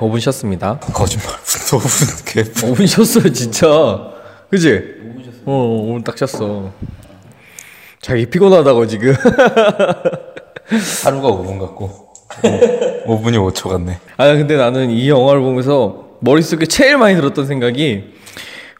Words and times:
네, 0.00 0.06
5분 0.06 0.20
쉬었습니다. 0.20 0.78
거짓말. 0.78 1.28
5분 1.36 2.24
개. 2.32 2.42
5분 2.42 2.86
쉬었어요, 2.86 3.32
진짜. 3.32 3.66
그지? 4.50 4.68
5분 4.70 5.24
쉬었어. 5.24 5.38
어, 5.46 5.86
5분 5.88 6.04
딱 6.04 6.16
쉬었어. 6.16 6.70
자기 8.00 8.26
피곤하다고 8.26 8.86
지금. 8.86 9.14
하루가 11.04 11.28
5분 11.28 11.58
같고 11.60 12.12
5, 13.06 13.20
분이 13.20 13.36
5초 13.36 13.68
같네. 13.68 13.98
아, 14.16 14.26
근데 14.34 14.56
나는 14.56 14.90
이 14.90 15.08
영화를 15.08 15.40
보면서 15.42 16.06
머릿속에 16.20 16.66
제일 16.66 16.96
많이 16.96 17.14
들었던 17.16 17.46
생각이 17.46 18.14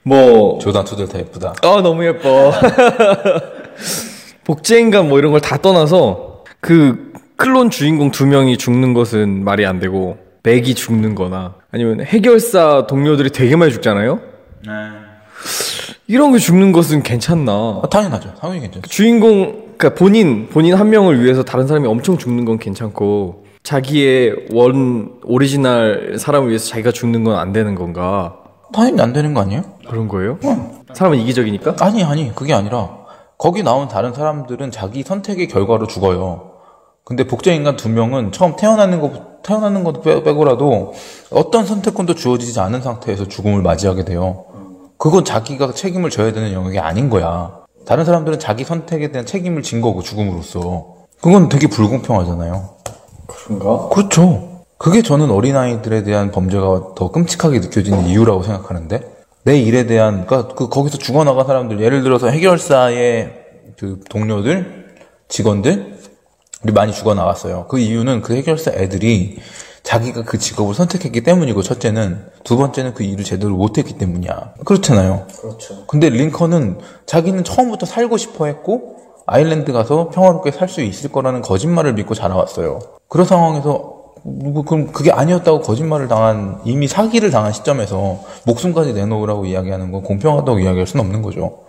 뭐 0.03 0.59
조단 0.61 0.85
투들 0.85 1.09
다 1.09 1.19
예쁘다. 1.19 1.55
아 1.63 1.81
너무 1.83 2.05
예뻐. 2.07 2.53
복제인간 4.45 5.09
뭐 5.09 5.19
이런 5.19 5.33
걸 5.33 5.41
다 5.41 5.59
떠나서 5.59 6.45
그 6.61 7.13
클론 7.37 7.71
주인공 7.71 8.11
두 8.11 8.27
명이 8.27 8.57
죽는 8.59 8.95
것은 8.95 9.45
말이 9.45 9.67
안 9.67 9.81
되고 9.81 10.17
맥이 10.43 10.75
죽는 10.75 11.15
거나 11.15 11.55
아니면 11.71 12.01
해결사 12.03 12.87
동료들이 12.87 13.31
되게 13.31 13.57
많이 13.57 13.73
죽잖아요? 13.73 14.21
이런 16.07 16.33
게 16.33 16.39
죽는 16.39 16.73
것은 16.73 17.03
괜찮나? 17.03 17.53
아, 17.53 17.89
당연하죠. 17.91 18.35
당연히 18.41 18.61
괜찮죠. 18.63 18.89
주인공, 18.89 19.75
그러니까 19.79 19.95
본인, 19.95 20.49
본인 20.49 20.75
한 20.75 20.91
명을 20.91 21.23
위해서 21.23 21.43
다른 21.45 21.67
사람이 21.67 21.87
엄청 21.87 22.19
죽는 22.19 22.45
건 22.45 22.59
괜찮고 22.59 23.45
자기의 23.63 24.47
원, 24.53 25.13
오리지널 25.25 26.17
사람을 26.19 26.49
위해서 26.49 26.69
자기가 26.69 26.91
죽는 26.93 27.23
건 27.25 27.37
안 27.37 27.53
되는 27.53 27.75
건가? 27.75 28.37
당연히 28.73 29.01
안 29.01 29.13
되는 29.13 29.35
거 29.35 29.41
아니에요? 29.43 29.63
그런 29.89 30.09
거예요? 30.09 30.39
사람은 30.95 31.19
이기적이니까? 31.19 31.77
아니 31.81 32.03
아니 32.03 32.35
그게 32.35 32.55
아니라 32.55 32.91
거기 33.39 33.63
나온 33.63 33.89
다른 33.89 34.13
사람들은 34.13 34.71
자기 34.71 35.03
선택의 35.03 35.49
결과로 35.49 35.87
죽어요. 35.87 36.51
근데 37.05 37.27
복제 37.27 37.55
인간 37.55 37.77
두 37.77 37.89
명은 37.89 38.33
처음 38.33 38.57
태어나는 38.57 39.01
거 39.01 39.30
태어나는 39.43 39.85
것도 39.85 40.03
빼- 40.03 40.23
빼고라도 40.23 40.93
어떤 41.31 41.67
선택권도 41.67 42.15
주어지지 42.15 42.59
않은 42.61 42.83
상태에서 42.83 43.27
죽음을 43.29 43.63
맞이하게 43.63 44.05
돼요. 44.05 44.45
그건 44.99 45.25
자기가 45.25 45.73
책임을 45.73 46.11
져야 46.11 46.33
되는 46.33 46.53
영역이 46.53 46.79
아닌 46.79 47.09
거야. 47.09 47.59
다른 47.87 48.05
사람들은 48.05 48.39
자기 48.39 48.65
선택에 48.65 49.11
대한 49.11 49.25
책임을 49.27 49.63
진 49.63 49.81
거고 49.81 50.03
죽음으로써 50.03 50.87
그건 51.23 51.49
되게 51.49 51.67
불공평하잖아요. 51.67 52.69
그런가? 53.27 53.89
그렇죠. 53.89 54.65
그게 54.77 55.03
저는 55.03 55.31
어린아이들에 55.31 56.03
대한 56.05 56.31
범죄가 56.31 56.95
더 56.97 57.11
끔찍하게 57.11 57.61
느껴지는 57.61 58.07
이유라고 58.07 58.43
생각하는데 58.43 59.01
내 59.45 59.59
일에 59.59 59.87
대한 59.87 60.27
그러니까 60.27 60.55
그 60.55 60.69
거기서 60.69 60.99
죽어나간 60.99 61.47
사람들 61.47 61.81
예를 61.81 62.03
들어서 62.03 62.29
해결사의 62.29 63.33
그 63.79 64.01
동료들 64.09 64.87
직원들 65.29 65.99
우리 66.63 66.73
많이 66.73 66.93
죽어 66.93 67.15
나갔어요. 67.15 67.67
그 67.69 67.79
이유는 67.79 68.23
그 68.23 68.35
해결사 68.35 68.73
애들이 68.73 69.39
자기가 69.83 70.23
그 70.25 70.37
직업을 70.39 70.75
선택했기 70.75 71.23
때문이고 71.23 71.63
첫째는 71.63 72.27
두 72.45 72.57
번째는 72.59 72.93
그 72.93 73.03
일을 73.03 73.25
제대로 73.25 73.57
못했기 73.57 73.97
때문이야. 73.97 74.55
그렇잖아요. 74.65 75.27
그렇죠. 75.41 75.87
근데 75.87 76.11
링컨은 76.11 76.79
자기는 77.07 77.45
처음부터 77.45 77.87
살고 77.87 78.19
싶어 78.19 78.45
했고 78.47 78.97
아일랜드 79.27 79.73
가서 79.73 80.11
평화롭게 80.11 80.51
살 80.51 80.69
수 80.69 80.83
있을 80.83 81.11
거라는 81.11 81.41
거짓말을 81.41 81.95
믿고 81.95 82.15
자라왔어요. 82.15 82.79
그런 83.09 83.27
상황에서 83.27 83.99
누구 84.23 84.65
그럼 84.65 84.93
그게 84.93 85.11
아니었다고 85.11 85.63
거짓말을 85.63 86.09
당한 86.09 86.61
이미 86.67 86.87
사기를 86.87 87.31
당한 87.31 87.53
시점에서 87.55 88.21
목숨까지 88.45 88.93
내놓으라고 88.93 89.47
이야기하는 89.47 89.93
건 89.93 90.03
공평하다고 90.03 90.59
이야기할 90.59 90.87
수는 90.87 91.07
없는 91.07 91.23
거죠. 91.23 91.61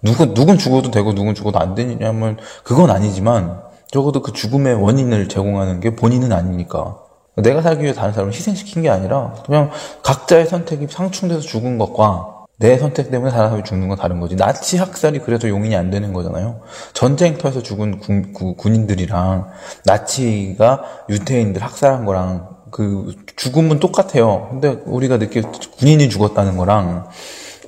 누구 0.00 0.32
누군 0.32 0.58
죽어도 0.58 0.92
되고 0.92 1.12
누군 1.12 1.34
죽어도 1.34 1.58
안 1.58 1.74
되냐면 1.74 2.36
그건 2.62 2.90
아니지만 2.90 3.62
적어도 3.90 4.22
그 4.22 4.32
죽음의 4.32 4.74
원인을 4.74 5.28
제공하는 5.28 5.80
게 5.80 5.94
본인은 5.96 6.32
아니니까. 6.32 6.98
내가 7.36 7.62
살기 7.62 7.82
위해 7.84 7.92
다른 7.94 8.12
사람을 8.12 8.32
희생시킨 8.32 8.82
게 8.82 8.90
아니라 8.90 9.32
그냥 9.46 9.70
각자의 10.02 10.46
선택이 10.46 10.88
상충돼서 10.90 11.40
죽은 11.40 11.78
것과 11.78 12.34
내 12.58 12.76
선택 12.76 13.12
때문에 13.12 13.30
다른 13.30 13.46
사람이 13.50 13.62
죽는 13.64 13.88
건 13.88 13.96
다른 13.96 14.18
거지. 14.18 14.34
나치 14.34 14.76
학살이 14.76 15.20
그래서 15.20 15.48
용인이 15.48 15.76
안 15.76 15.90
되는 15.90 16.12
거잖아요. 16.12 16.60
전쟁터에서 16.92 17.62
죽은 17.62 18.00
군, 18.00 18.32
구- 18.32 18.56
군인들이랑 18.56 19.46
나치가 19.84 20.82
유태인들 21.08 21.62
학살한 21.62 22.04
거랑 22.04 22.48
그 22.72 23.14
죽음은 23.36 23.78
똑같아요. 23.78 24.48
근데 24.50 24.76
우리가 24.84 25.18
느낄 25.18 25.44
군인이 25.78 26.08
죽었다는 26.08 26.56
거랑 26.56 27.06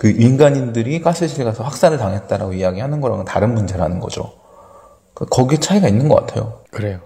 그 0.01 0.11
인간인들이 0.11 1.01
가스실에 1.01 1.45
가서 1.45 1.63
학살을 1.63 1.97
당했다라고 1.99 2.55
이야기하는 2.55 3.01
거랑은 3.01 3.25
다른 3.25 3.55
문제라는 3.55 4.01
거죠. 4.01 4.33
그- 5.21 5.27
거기에 5.27 5.59
차이가 5.59 5.87
있는 5.89 6.09
것 6.09 6.15
같아요. 6.27 6.61
그래요. 6.71 7.01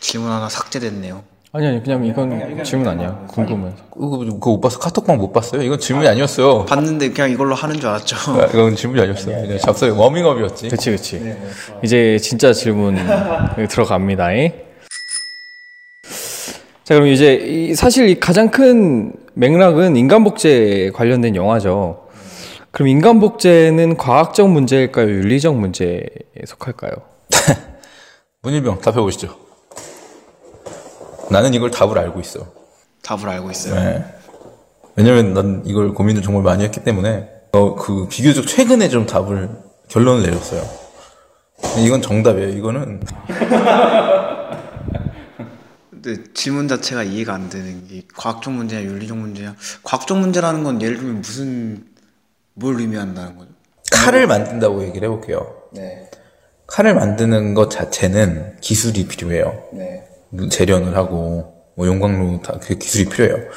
질문 0.00 0.30
하나 0.30 0.48
삭제됐네요. 0.48 1.22
아니, 1.54 1.66
아니, 1.66 1.82
그냥 1.82 2.04
이건 2.06 2.64
질문 2.64 2.88
아니야. 2.88 3.26
궁금해서. 3.28 3.76
그거 3.92 4.18
그거 4.18 4.50
못 4.52 4.60
봤어? 4.62 4.78
카톡방 4.78 5.18
못 5.18 5.32
봤어요? 5.32 5.60
이건 5.62 5.78
질문이 5.78 6.08
아니었어요. 6.08 6.64
봤는데 6.64 7.10
그냥 7.10 7.30
이걸로 7.30 7.54
하는 7.54 7.78
줄 7.78 7.88
알았죠. 7.90 8.16
아, 8.40 8.46
이건 8.46 8.74
질문이 8.74 9.02
아니었어요. 9.02 9.42
그냥 9.42 9.58
잡설 9.58 9.90
워밍업이었지. 9.90 10.68
그치, 10.70 10.90
그치. 10.92 11.36
이제 11.84 12.16
진짜 12.22 12.54
질문 12.54 12.96
들어갑니다. 13.68 14.32
잉? 14.32 14.52
자, 16.84 16.94
그럼 16.94 17.08
이제 17.08 17.34
이 17.34 17.74
사실 17.74 18.08
이 18.08 18.18
가장 18.18 18.50
큰 18.50 19.12
맥락은 19.34 19.96
인간복제 19.96 20.92
관련된 20.94 21.36
영화죠. 21.36 22.01
그럼 22.72 22.88
인간 22.88 23.20
복제는 23.20 23.96
과학적 23.98 24.50
문제일까요? 24.50 25.06
윤리적 25.08 25.56
문제에 25.56 26.02
속할까요? 26.46 26.92
문일병 28.42 28.80
답해 28.80 28.96
보시죠. 28.96 29.38
나는 31.30 31.52
이걸 31.54 31.70
답을 31.70 31.98
알고 31.98 32.20
있어. 32.20 32.46
답을 33.02 33.28
알고 33.28 33.50
있어요. 33.50 33.74
네. 33.74 34.04
왜냐면 34.96 35.34
난 35.34 35.62
이걸 35.66 35.92
고민을 35.92 36.22
정말 36.22 36.42
많이 36.42 36.64
했기 36.64 36.82
때문에 36.82 37.28
어, 37.52 37.74
그 37.76 38.08
비교적 38.08 38.46
최근에 38.46 38.88
좀 38.88 39.04
답을 39.06 39.50
결론을 39.88 40.22
내렸어요. 40.22 40.62
이건 41.78 42.00
정답이에요. 42.00 42.48
이거는 42.56 43.02
근데 45.90 46.24
질문 46.34 46.68
자체가 46.68 47.02
이해가 47.02 47.34
안 47.34 47.50
되는 47.50 47.86
게 47.86 48.02
과학적 48.16 48.52
문제냐 48.52 48.82
윤리적 48.82 49.16
문제냐 49.16 49.54
과학적 49.82 50.18
문제라는 50.18 50.64
건 50.64 50.82
예를 50.82 50.96
들면 50.96 51.20
무슨 51.20 51.91
뭘 52.54 52.80
의미한다는 52.80 53.36
거죠? 53.38 53.50
칼을 53.90 54.26
만든다고 54.26 54.82
얘기를 54.84 55.08
해볼게요. 55.08 55.54
네. 55.72 56.08
칼을 56.66 56.94
만드는 56.94 57.54
것 57.54 57.70
자체는 57.70 58.56
기술이 58.60 59.06
필요해요. 59.06 59.64
네. 59.72 60.04
재련을 60.50 60.96
하고 60.96 61.54
뭐 61.74 61.86
용광로 61.86 62.40
다 62.42 62.58
그 62.60 62.76
기술이 62.76 63.06
필요해요. 63.06 63.48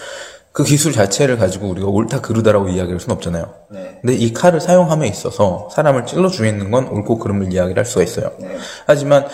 그 0.51 0.63
기술 0.63 0.93
자체를 0.93 1.37
가지고 1.37 1.67
우리가 1.69 1.87
옳다 1.87 2.21
그르다라고 2.21 2.69
이야기할 2.69 2.99
수는 2.99 3.15
없잖아요. 3.17 3.53
네. 3.71 3.99
근데 4.01 4.15
이 4.15 4.33
칼을 4.33 4.61
사용함에 4.61 5.05
있어서 5.07 5.69
사람을 5.73 6.05
찔러 6.05 6.29
죽이는 6.29 6.71
건 6.71 6.87
옳고 6.87 7.19
그름을 7.19 7.51
이야기를 7.51 7.77
할 7.77 7.85
수가 7.85 8.03
있어요. 8.03 8.31
하지만 8.85 9.27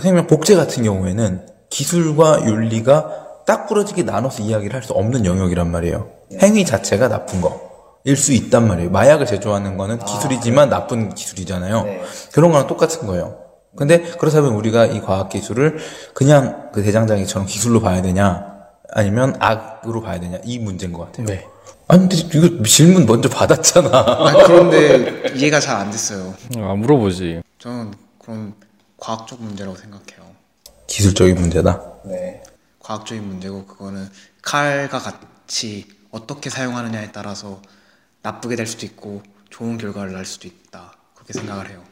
생명 0.00 0.26
복제 0.26 0.54
같은 0.56 0.82
경우에는 0.84 1.46
기술과 1.68 2.44
윤리가 2.46 3.44
딱 3.46 3.66
부러지게 3.66 4.02
나눠서 4.04 4.42
이야기를 4.44 4.74
할 4.74 4.82
수 4.82 4.92
없는 4.94 5.26
영역이란 5.26 5.70
말이에요. 5.70 6.08
행위 6.40 6.64
자체가 6.64 7.08
나쁜 7.08 7.40
거 7.42 7.71
일 8.04 8.16
수 8.16 8.32
있단 8.32 8.66
말이에요. 8.66 8.90
마약을 8.90 9.26
제조하는 9.26 9.76
거는 9.76 10.00
기술이지만 10.04 10.68
나쁜 10.68 11.14
기술이잖아요. 11.14 11.86
그런 12.32 12.50
거랑 12.50 12.66
똑같은 12.66 13.06
거예요. 13.06 13.38
근데 13.76 14.02
그렇다면 14.18 14.52
우리가 14.54 14.86
이 14.86 15.00
과학 15.00 15.28
기술을 15.28 15.78
그냥 16.12 16.70
그 16.72 16.82
대장장이처럼 16.82 17.46
기술로 17.46 17.80
봐야 17.80 18.02
되냐 18.02 18.46
아니면 18.92 19.36
악으로 19.38 20.02
봐야 20.02 20.20
되냐 20.20 20.38
이 20.44 20.58
문제인 20.58 20.92
것 20.92 21.06
같아요. 21.06 21.26
네. 21.26 21.46
아니 21.88 22.00
근데 22.08 22.16
이거 22.16 22.62
질문 22.64 23.06
먼저 23.06 23.28
받았잖아. 23.28 23.88
아, 23.94 24.32
그런데 24.46 25.32
이해가 25.36 25.60
잘 25.60 25.76
안 25.76 25.90
됐어요. 25.90 26.34
아, 26.58 26.74
물어보지. 26.74 27.42
저는 27.58 27.94
그럼 28.18 28.54
과학적 28.98 29.40
문제라고 29.40 29.76
생각해요. 29.76 30.32
기술적인 30.88 31.36
문제다. 31.36 31.80
네. 32.04 32.42
과학적인 32.80 33.26
문제고 33.26 33.64
그거는 33.64 34.08
칼과 34.42 34.98
같이 34.98 35.86
어떻게 36.10 36.50
사용하느냐에 36.50 37.10
따라서 37.12 37.62
나쁘게 38.22 38.56
될 38.56 38.66
수도 38.66 38.86
있고 38.86 39.22
좋은 39.50 39.78
결과를 39.78 40.12
날 40.12 40.24
수도 40.24 40.48
있다. 40.48 40.96
그렇게 41.14 41.32
생각을 41.32 41.70
해요. 41.70 41.82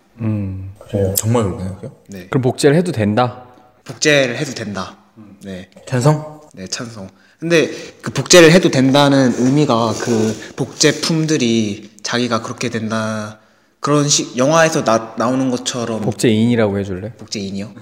정말 1.16 1.44
그렇게 1.44 1.64
생각해요? 1.64 1.96
네. 2.08 2.26
그럼 2.28 2.42
복제를 2.42 2.76
해도 2.76 2.92
된다? 2.92 3.46
복제를 3.84 4.36
해도 4.36 4.52
된다. 4.52 4.96
네. 5.42 5.70
찬성? 5.86 6.40
네, 6.52 6.66
찬성. 6.66 7.08
근데 7.38 7.70
그 8.02 8.12
복제를 8.12 8.52
해도 8.52 8.70
된다는 8.70 9.32
의미가 9.38 9.94
그 10.00 10.52
복제품들이 10.56 11.90
자기가 12.02 12.42
그렇게 12.42 12.68
된다. 12.68 13.38
그런 13.80 14.06
식 14.08 14.36
영화에서 14.36 14.84
나, 14.84 15.14
나오는 15.16 15.50
것처럼 15.50 16.02
복제인이라고 16.02 16.78
해줄래? 16.78 17.14
복제인이요? 17.14 17.72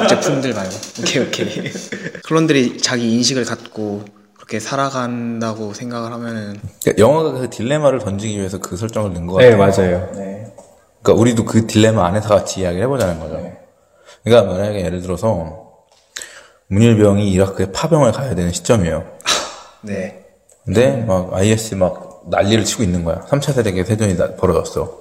복제품들 0.00 0.54
말고. 0.54 0.74
오케이, 1.00 1.22
오케이. 1.22 1.72
클론들이 2.24 2.78
자기 2.78 3.12
인식을 3.12 3.44
갖고 3.44 4.02
그렇게 4.46 4.60
살아간다고 4.60 5.74
생각을 5.74 6.12
하면은 6.12 6.60
그러니까 6.82 7.02
영화가 7.02 7.32
그 7.32 7.50
딜레마를 7.50 7.98
던지기 7.98 8.38
위해서 8.38 8.58
그 8.58 8.76
설정을 8.76 9.12
넣은 9.12 9.26
것 9.26 9.38
네, 9.38 9.50
같아요. 9.56 9.58
맞아요. 9.88 10.08
그러니까 10.12 11.12
우리도 11.20 11.44
그 11.44 11.66
딜레마 11.66 12.06
안에서 12.06 12.28
같이 12.28 12.60
이야기를 12.60 12.84
해보자는 12.84 13.18
거죠. 13.18 13.52
그러니까 14.22 14.52
만약에 14.52 14.84
예를 14.84 15.02
들어서 15.02 15.64
문일병이 16.68 17.28
이라크에 17.32 17.72
파병을 17.72 18.12
가야 18.12 18.36
되는 18.36 18.52
시점이에요. 18.52 19.04
네. 19.82 20.24
근데 20.64 20.96
막 21.04 21.34
IS 21.34 21.74
막 21.74 22.22
난리를 22.30 22.64
치고 22.64 22.84
있는 22.84 23.04
거야. 23.04 23.22
3차 23.28 23.52
세계 23.52 23.82
대전이 23.82 24.16
나- 24.16 24.34
벌어졌어. 24.36 24.96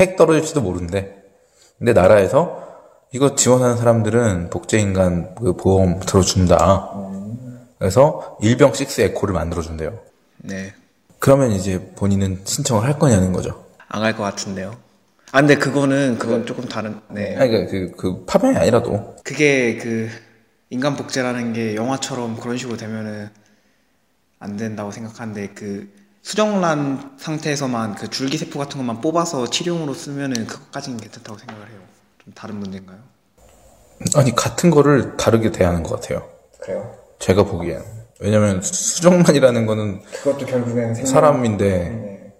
핵 0.00 0.16
떨어질지도 0.16 0.60
모르는데. 0.60 1.22
근데 1.78 1.92
나라에서 1.92 2.62
이거 3.12 3.36
지원하는 3.36 3.76
사람들은 3.76 4.50
복제인간 4.50 5.36
그 5.36 5.54
보험 5.54 6.00
들어준다. 6.00 6.90
그래서 7.82 8.38
일병 8.40 8.74
6 8.78 9.00
에코를 9.00 9.34
만들어준대요. 9.34 9.98
네. 10.36 10.72
그러면 11.18 11.50
이제 11.50 11.80
본인은 11.96 12.42
신청을 12.44 12.84
할 12.84 12.96
거냐는 12.96 13.32
거죠. 13.32 13.66
안갈것 13.88 14.20
같은데요. 14.20 14.76
아 15.32 15.40
근데 15.40 15.56
그거는 15.56 16.16
그건 16.16 16.46
조금 16.46 16.68
다른. 16.68 17.00
네. 17.10 17.36
아니, 17.36 17.50
그러니까 17.50 17.72
그, 17.72 17.96
그 17.96 18.24
파병이 18.24 18.56
아니라도 18.56 19.16
그게 19.24 19.78
그 19.78 20.08
인간 20.70 20.94
복제라는 20.94 21.54
게 21.54 21.74
영화처럼 21.74 22.36
그런 22.36 22.56
식으로 22.56 22.76
되면은 22.76 23.28
안 24.38 24.56
된다고 24.56 24.92
생각하는데 24.92 25.48
그 25.48 25.92
수정란 26.22 27.16
상태에서만 27.18 27.96
그 27.96 28.08
줄기세포 28.08 28.60
같은 28.60 28.78
것만 28.78 29.00
뽑아서 29.00 29.50
치료용으로 29.50 29.92
쓰면은 29.92 30.46
그것까지는 30.46 31.00
괜찮다고 31.00 31.36
생각을 31.36 31.68
해요. 31.68 31.80
좀 32.22 32.32
다른 32.32 32.60
문제인가요? 32.60 32.98
아니 34.14 34.32
같은 34.36 34.70
거를 34.70 35.16
다르게 35.16 35.50
대하는 35.50 35.82
것 35.82 36.00
같아요. 36.00 36.28
그래요. 36.60 37.01
제가 37.22 37.44
보기엔 37.44 37.80
왜냐면 38.20 38.60
수정란이라는 38.60 39.66
거는 39.66 40.00
그것도 40.22 40.46
생명- 40.46 40.94
사람인데 40.94 41.68
네. 41.68 42.32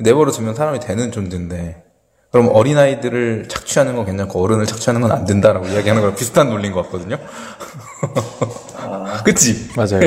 내버려 0.00 0.32
두면 0.32 0.54
사람이 0.54 0.80
되는 0.80 1.12
존재인데 1.12 1.82
그럼 2.30 2.48
어린아이들을 2.50 3.46
착취하는 3.48 3.94
건 3.94 4.06
괜찮고 4.06 4.42
어른을 4.42 4.64
착취하는 4.66 5.02
건 5.02 5.12
안 5.12 5.26
된다라고 5.26 5.66
이야기하는 5.66 6.00
거랑 6.00 6.16
비슷한 6.16 6.48
논리인 6.48 6.72
것 6.72 6.82
같거든요. 6.84 7.18
그치? 9.24 9.68
맞아요. 9.76 10.00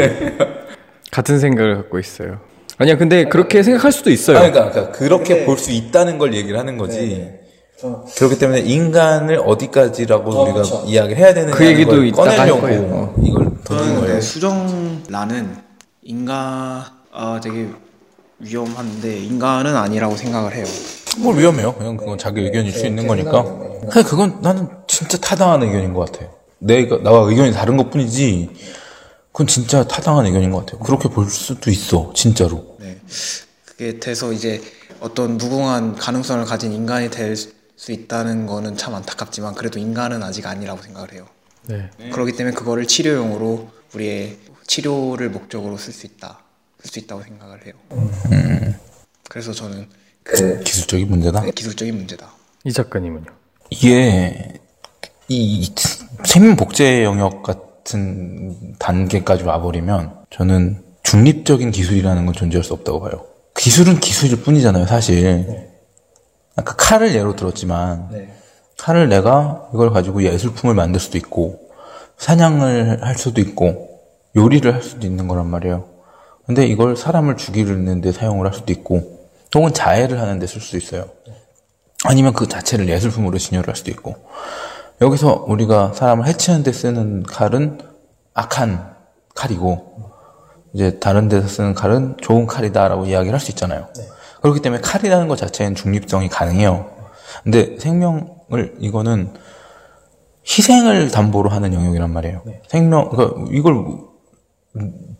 같은 1.12 1.39
생각을 1.39 1.75
갖고 1.77 2.00
있어요. 2.00 2.39
아니야, 2.80 2.98
근데 2.98 3.25
그렇게 3.25 3.62
생각할 3.62 3.92
수도 3.92 4.10
있어요. 4.10 4.38
아, 4.38 4.42
그러니까, 4.42 4.72
그러니까 4.72 4.98
그렇게 4.98 5.45
볼 5.45 5.57
수 5.60 5.72
있다는 5.72 6.18
걸 6.18 6.33
얘기를 6.33 6.57
하는 6.60 6.77
거지. 6.77 7.31
그렇기 8.15 8.39
때문에 8.39 8.59
인간을 8.61 9.39
어디까지라고 9.45 10.43
우리가 10.43 10.83
이야기를 10.85 11.17
해야 11.17 11.33
되는 11.33 11.53
그 11.53 11.65
얘기도 11.65 11.91
꺼내려고 12.11 12.61
거예요. 12.61 13.13
이걸 13.23 13.45
던진 13.63 13.65
저는 13.65 13.85
거예요. 13.95 13.99
근데 14.01 14.21
수정란은 14.21 15.57
인간 16.03 16.83
아 17.11 17.39
되게 17.41 17.69
위험한데 18.39 19.17
인간은 19.19 19.75
아니라고 19.75 20.15
생각을 20.15 20.55
해요. 20.55 20.65
뭘 21.19 21.37
위험해요? 21.37 21.73
그냥 21.75 21.97
그건 21.97 22.17
자기 22.17 22.41
의견일 22.41 22.71
수 22.71 22.85
있는 22.85 23.07
거니까. 23.07 23.45
사실 23.91 24.03
그건 24.09 24.39
나는 24.41 24.67
진짜 24.88 25.17
타당한 25.17 25.63
의견인 25.63 25.93
것 25.93 26.11
같아요. 26.11 26.29
내가 26.59 26.97
나와 27.01 27.27
의견이 27.27 27.53
다른 27.53 27.77
것 27.77 27.89
뿐이지. 27.89 28.49
그건 29.31 29.47
진짜 29.47 29.83
타당한 29.85 30.25
의견인 30.25 30.51
것 30.51 30.65
같아요. 30.65 30.79
그렇게 30.79 31.09
볼 31.09 31.29
수도 31.29 31.69
있어, 31.69 32.11
진짜로. 32.15 32.77
네. 32.79 32.97
그게 33.65 33.99
돼서 33.99 34.31
이제 34.31 34.61
어떤 35.01 35.38
무궁한 35.38 35.95
가능성을 35.95 36.45
가진 36.45 36.71
인간이 36.71 37.09
될 37.09 37.35
수 37.75 37.92
있다는 37.92 38.45
거는 38.45 38.77
참 38.77 38.95
안타깝지만 38.95 39.56
그래도 39.56 39.80
인간은 39.80 40.24
아직 40.24 40.45
아니라고 40.48 40.81
생각을 40.81 41.13
해요. 41.13 41.27
네. 41.68 41.89
그렇기 42.12 42.33
때문에 42.33 42.56
그거를 42.56 42.86
치료용으로 42.86 43.69
우리의 43.94 44.38
치료를 44.68 45.30
목적으로 45.30 45.77
쓸 45.77 45.94
수 45.94 46.06
있다. 46.06 46.39
쓸 46.81 46.92
수 46.92 47.00
있다고 47.00 47.24
생각을 47.24 47.66
해요. 47.66 47.74
그래서 49.30 49.51
저는 49.51 49.88
그 50.24 50.60
기술적인 50.62 51.07
문제다. 51.10 51.42
기술적인 51.51 51.95
문제다. 51.95 52.31
이 52.63 52.72
작가님은요? 52.72 53.25
이게 53.69 54.60
이, 55.27 55.62
이 55.62 55.75
생명 56.24 56.56
복제 56.56 57.04
영역 57.04 57.44
같은 57.44 58.75
단계까지 58.80 59.44
와버리면 59.44 60.25
저는 60.30 60.83
중립적인 61.04 61.72
기술이라는 61.72 62.25
건 62.25 62.33
존재할 62.33 62.63
수 62.63 62.74
없다고 62.74 63.01
봐요. 63.01 63.25
기술은 63.57 64.00
기술일 64.00 64.44
뿐이잖아요, 64.44 64.86
사실. 64.86 65.69
아까 66.55 66.73
칼을 66.75 67.13
예로 67.15 67.35
들었지만 67.35 68.09
칼을 68.77 69.09
내가 69.09 69.67
이걸 69.73 69.91
가지고 69.91 70.23
예술품을 70.23 70.75
만들 70.75 70.99
수도 70.99 71.17
있고 71.17 71.59
사냥을 72.17 73.03
할 73.03 73.17
수도 73.17 73.41
있고 73.41 73.99
요리를 74.35 74.73
할 74.73 74.81
수도 74.81 75.05
있는 75.07 75.27
거란 75.27 75.47
말이에요. 75.47 75.85
근데 76.45 76.65
이걸 76.65 76.95
사람을 76.95 77.37
죽이는데 77.37 78.11
사용을 78.11 78.45
할 78.45 78.53
수도 78.53 78.71
있고 78.71 79.27
혹은 79.55 79.73
자해를 79.73 80.19
하는데 80.19 80.45
쓸수 80.45 80.77
있어요. 80.77 81.07
아니면 82.03 82.33
그 82.33 82.47
자체를 82.47 82.87
예술품으로 82.89 83.37
진열을 83.37 83.69
할 83.69 83.75
수도 83.75 83.91
있고 83.91 84.15
여기서 85.01 85.45
우리가 85.47 85.93
사람을 85.93 86.27
해치는 86.27 86.63
데 86.63 86.71
쓰는 86.71 87.23
칼은 87.23 87.79
악한 88.33 88.95
칼이고 89.33 90.11
이제 90.73 90.99
다른 90.99 91.29
데서 91.29 91.47
쓰는 91.47 91.73
칼은 91.73 92.17
좋은 92.21 92.45
칼이다라고 92.47 93.05
이야기를 93.05 93.33
할 93.33 93.39
수 93.39 93.51
있잖아요. 93.51 93.87
그렇기 94.41 94.61
때문에 94.61 94.81
칼이라는 94.81 95.27
것 95.27 95.37
자체는 95.37 95.75
중립성이 95.75 96.29
가능해요. 96.29 96.91
근데 97.43 97.77
생명을 97.79 98.75
이거는 98.79 99.33
희생을 100.47 101.09
담보로 101.11 101.49
하는 101.49 101.73
영역이란 101.73 102.11
말이에요. 102.11 102.43
생명 102.67 103.09
그러니까 103.09 103.45
이걸 103.51 103.73
음, 104.75 105.17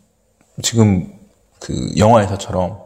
지금 0.62 1.12
그 1.60 1.92
영화에서처럼 1.96 2.78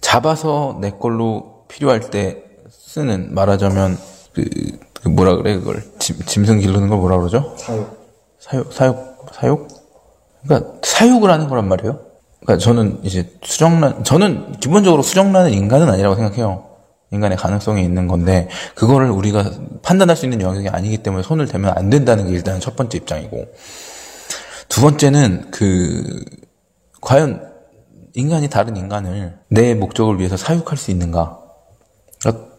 잡아서 0.00 0.78
내 0.80 0.90
걸로 0.90 1.64
필요할 1.68 2.10
때 2.10 2.44
쓰는 2.70 3.34
말하자면 3.34 3.98
그, 4.32 4.44
그 5.02 5.08
뭐라 5.08 5.36
그래 5.36 5.56
그걸 5.56 5.82
짐, 5.98 6.18
짐승 6.18 6.60
기르는 6.60 6.88
걸 6.88 6.98
뭐라 6.98 7.18
그러죠? 7.18 7.54
사육. 7.58 8.00
사육 8.38 8.72
사육 8.72 9.26
사육 9.32 9.68
그러니까 10.42 10.72
사육을 10.82 11.30
하는 11.30 11.48
거란 11.48 11.68
말이에요. 11.68 12.09
그러니까 12.50 12.64
저는 12.64 12.98
이제 13.04 13.30
수정란 13.42 14.02
저는 14.02 14.58
기본적으로 14.58 15.02
수정란은 15.02 15.52
인간은 15.52 15.88
아니라고 15.88 16.16
생각해요. 16.16 16.64
인간의 17.12 17.38
가능성이 17.38 17.84
있는 17.84 18.08
건데 18.08 18.48
그거를 18.74 19.10
우리가 19.10 19.50
판단할 19.82 20.16
수 20.16 20.26
있는 20.26 20.40
영역이 20.40 20.68
아니기 20.68 20.98
때문에 20.98 21.22
손을 21.22 21.46
대면 21.46 21.72
안 21.76 21.90
된다는 21.90 22.26
게 22.26 22.32
일단 22.32 22.58
첫 22.60 22.74
번째 22.74 22.98
입장이고 22.98 23.46
두 24.68 24.80
번째는 24.80 25.50
그 25.52 26.24
과연 27.00 27.48
인간이 28.14 28.48
다른 28.48 28.76
인간을 28.76 29.38
내 29.48 29.74
목적을 29.74 30.18
위해서 30.18 30.36
사육할 30.36 30.76
수 30.76 30.90
있는가? 30.90 31.38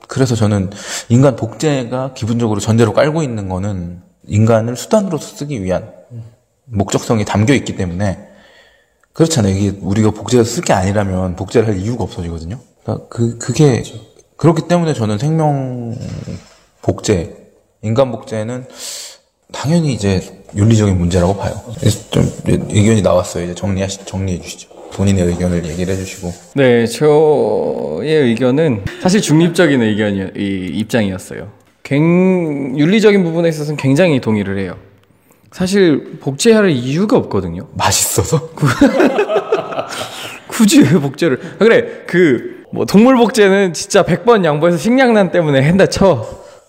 그래서 0.07 0.35
저는 0.35 0.69
인간 1.09 1.35
복제가 1.35 2.13
기본적으로 2.13 2.59
전제로 2.59 2.93
깔고 2.93 3.23
있는 3.23 3.49
거는 3.49 4.01
인간을 4.27 4.75
수단으로 4.75 5.17
쓰기 5.17 5.63
위한 5.63 5.91
목적성이 6.65 7.25
담겨 7.25 7.53
있기 7.53 7.75
때문에 7.75 8.30
그렇잖아요. 9.13 9.55
이게 9.55 9.77
우리가 9.81 10.11
복제해서 10.11 10.49
쓸 10.49 10.63
게 10.63 10.73
아니라면 10.73 11.35
복제를 11.35 11.67
할 11.67 11.77
이유가 11.77 12.03
없어지거든요. 12.03 12.59
그러니까 12.83 13.07
그 13.09 13.37
그게 13.37 13.83
그렇기 14.37 14.67
때문에 14.67 14.93
저는 14.93 15.17
생명 15.17 15.95
복제, 16.81 17.35
인간 17.83 18.11
복제는 18.11 18.65
당연히 19.51 19.93
이제 19.93 20.43
윤리적인 20.55 20.97
문제라고 20.97 21.35
봐요. 21.35 21.53
좀 22.11 22.31
의견이 22.45 23.01
나왔어요. 23.01 23.43
이제 23.45 23.55
정리하시 23.55 24.05
정리해 24.05 24.39
주시죠. 24.41 24.69
본인의 24.93 25.25
의견을 25.25 25.65
얘기를 25.65 25.93
해주시고. 25.93 26.33
네, 26.55 26.85
저의 26.85 28.13
의견은 28.29 28.83
사실 29.01 29.21
중립적인 29.21 29.81
의견이 29.81 30.31
이 30.37 30.71
입장이었어요. 30.79 31.49
굉 31.83 32.77
윤리적인 32.77 33.23
부분에 33.23 33.49
있어서는 33.49 33.77
굉장히 33.77 34.19
동의를 34.19 34.59
해요. 34.59 34.75
사실 35.51 36.17
복제할 36.21 36.69
이유가 36.69 37.17
없거든요. 37.17 37.67
맛있어서? 37.75 38.49
굳이 40.47 40.81
왜 40.81 40.89
복제를? 40.99 41.39
아, 41.59 41.63
그래 41.63 42.03
그 42.07 42.61
뭐 42.73 42.85
동물 42.85 43.17
복제는 43.17 43.73
진짜 43.73 44.01
100번 44.03 44.45
양보해서 44.45 44.77
식량난 44.77 45.31
때문에 45.31 45.59
한다 45.59 45.87
쳐. 45.87 46.25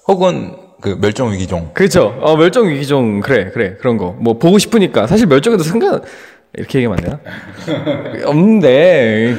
혹은 0.08 0.56
그 0.80 0.98
멸종 1.00 1.30
위기종. 1.30 1.70
그렇죠. 1.74 2.18
어, 2.20 2.36
멸종 2.36 2.68
위기종 2.70 3.20
그래 3.20 3.52
그래 3.54 3.76
그런 3.78 3.96
거 3.98 4.16
뭐 4.18 4.36
보고 4.36 4.58
싶으니까 4.58 5.06
사실 5.06 5.28
멸종에도 5.28 5.62
상관 5.62 6.02
이렇게 6.54 6.80
얘기하면 6.80 6.98
안 6.98 7.04
되나? 7.04 8.24
없는데 8.28 9.36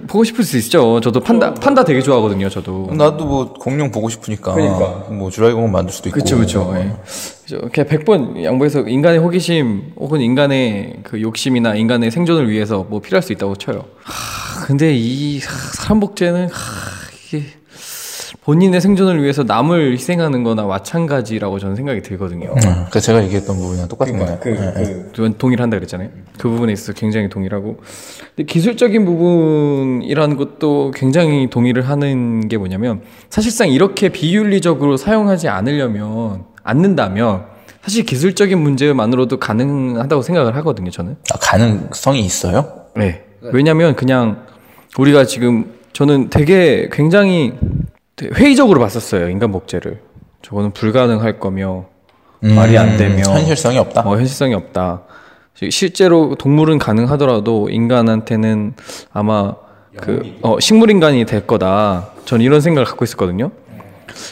그, 0.00 0.06
보고 0.06 0.24
싶을 0.24 0.44
수 0.44 0.56
있죠. 0.58 1.00
저도 1.00 1.20
판다 1.20 1.54
판다 1.54 1.84
되게 1.84 2.00
좋아하거든요. 2.00 2.48
저도. 2.48 2.90
나도 2.92 3.24
뭐 3.24 3.52
공룡 3.52 3.90
보고 3.90 4.08
싶으니까. 4.08 4.54
뭐 5.10 5.30
주라기공원 5.30 5.72
만들 5.72 5.92
수도 5.92 6.08
있고. 6.08 6.14
그렇죠, 6.14 6.36
그렇죠. 6.36 6.74
예. 6.76 6.92
그냥 7.72 7.88
100번 7.88 8.42
양보해서 8.44 8.80
인간의 8.80 9.20
호기심 9.20 9.94
혹은 9.96 10.20
인간의 10.20 11.00
그 11.02 11.20
욕심이나 11.20 11.74
인간의 11.74 12.10
생존을 12.10 12.50
위해서 12.50 12.84
뭐 12.88 13.00
필요할 13.00 13.22
수 13.22 13.32
있다고 13.32 13.56
쳐요. 13.56 13.84
하, 14.02 14.66
근데 14.66 14.94
이 14.94 15.38
하, 15.40 15.50
사람 15.74 16.00
복제는 16.00 16.48
하, 16.48 16.50
이게 17.26 17.44
본인의 18.48 18.80
생존을 18.80 19.22
위해서 19.22 19.42
남을 19.42 19.92
희생하는 19.92 20.42
거나 20.42 20.64
마찬가지라고 20.64 21.58
저는 21.58 21.76
생각이 21.76 22.00
들거든요. 22.00 22.46
응, 22.48 22.60
그러니까 22.60 22.98
제가 22.98 23.22
얘기했던 23.24 23.54
부분이랑 23.54 23.88
똑같은 23.88 24.18
거예요. 24.18 24.38
그, 24.40 24.48
네. 24.48 24.72
그, 24.74 25.12
그 25.14 25.36
동의를 25.36 25.62
한다 25.62 25.76
그랬잖아요. 25.76 26.08
그 26.38 26.48
부분에 26.48 26.72
있어서 26.72 26.94
굉장히 26.94 27.28
동의하고. 27.28 27.78
근데 28.34 28.50
기술적인 28.50 29.04
부분이라는 29.04 30.36
것도 30.38 30.92
굉장히 30.94 31.50
동의를 31.50 31.90
하는 31.90 32.48
게 32.48 32.56
뭐냐면 32.56 33.02
사실상 33.28 33.68
이렇게 33.68 34.08
비윤리적으로 34.08 34.96
사용하지 34.96 35.48
않으려면 35.48 36.44
않는다면 36.62 37.44
사실 37.82 38.06
기술적인 38.06 38.58
문제만으로도 38.58 39.40
가능하다고 39.40 40.22
생각을 40.22 40.56
하거든요, 40.56 40.90
저는. 40.90 41.16
아, 41.34 41.38
가능성이 41.38 42.20
있어요? 42.20 42.86
네. 42.96 43.24
왜냐면 43.42 43.94
그냥 43.94 44.46
우리가 44.96 45.26
지금 45.26 45.74
저는 45.92 46.30
되게 46.30 46.88
굉장히 46.90 47.52
회의적으로 48.26 48.80
봤었어요, 48.80 49.28
인간 49.28 49.52
복제를. 49.52 50.00
저거는 50.42 50.72
불가능할 50.72 51.38
거며 51.40 51.86
말이 52.40 52.78
안 52.78 52.96
되며 52.96 53.16
음, 53.28 53.34
현실성이 53.36 53.78
없다. 53.78 54.02
어, 54.02 54.16
현실성이 54.16 54.54
없다. 54.54 55.02
실제로 55.70 56.36
동물은 56.36 56.78
가능하더라도 56.78 57.68
인간한테는 57.68 58.74
아마 59.12 59.54
그 59.96 60.36
어, 60.42 60.60
식물 60.60 60.90
인간이 60.90 61.24
될 61.24 61.46
거다. 61.46 62.10
전 62.24 62.40
이런 62.40 62.60
생각을 62.60 62.84
갖고 62.86 63.04
있었거든요. 63.04 63.50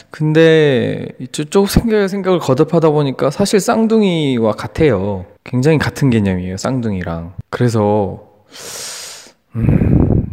근데 0.09 1.05
이쪽 1.19 1.69
생각 1.69 2.07
생각을 2.07 2.39
거듭하다 2.39 2.89
보니까 2.91 3.29
사실 3.31 3.59
쌍둥이와 3.59 4.53
같아요. 4.53 5.25
굉장히 5.43 5.77
같은 5.77 6.09
개념이에요, 6.09 6.55
쌍둥이랑. 6.57 7.33
그래서 7.49 8.21
음, 9.55 10.25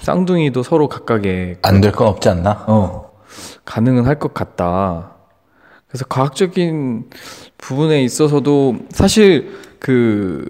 쌍둥이도 0.00 0.62
서로 0.62 0.88
각각의 0.88 1.56
안 1.62 1.80
될 1.80 1.92
건 1.92 2.08
없지 2.08 2.28
않나? 2.28 2.64
어, 2.66 3.01
가능은 3.64 4.04
할 4.06 4.18
것 4.18 4.34
같다. 4.34 5.12
그래서 5.88 6.04
과학적인 6.08 7.10
부분에 7.58 8.02
있어서도 8.02 8.76
사실 8.90 9.52
그 9.78 10.48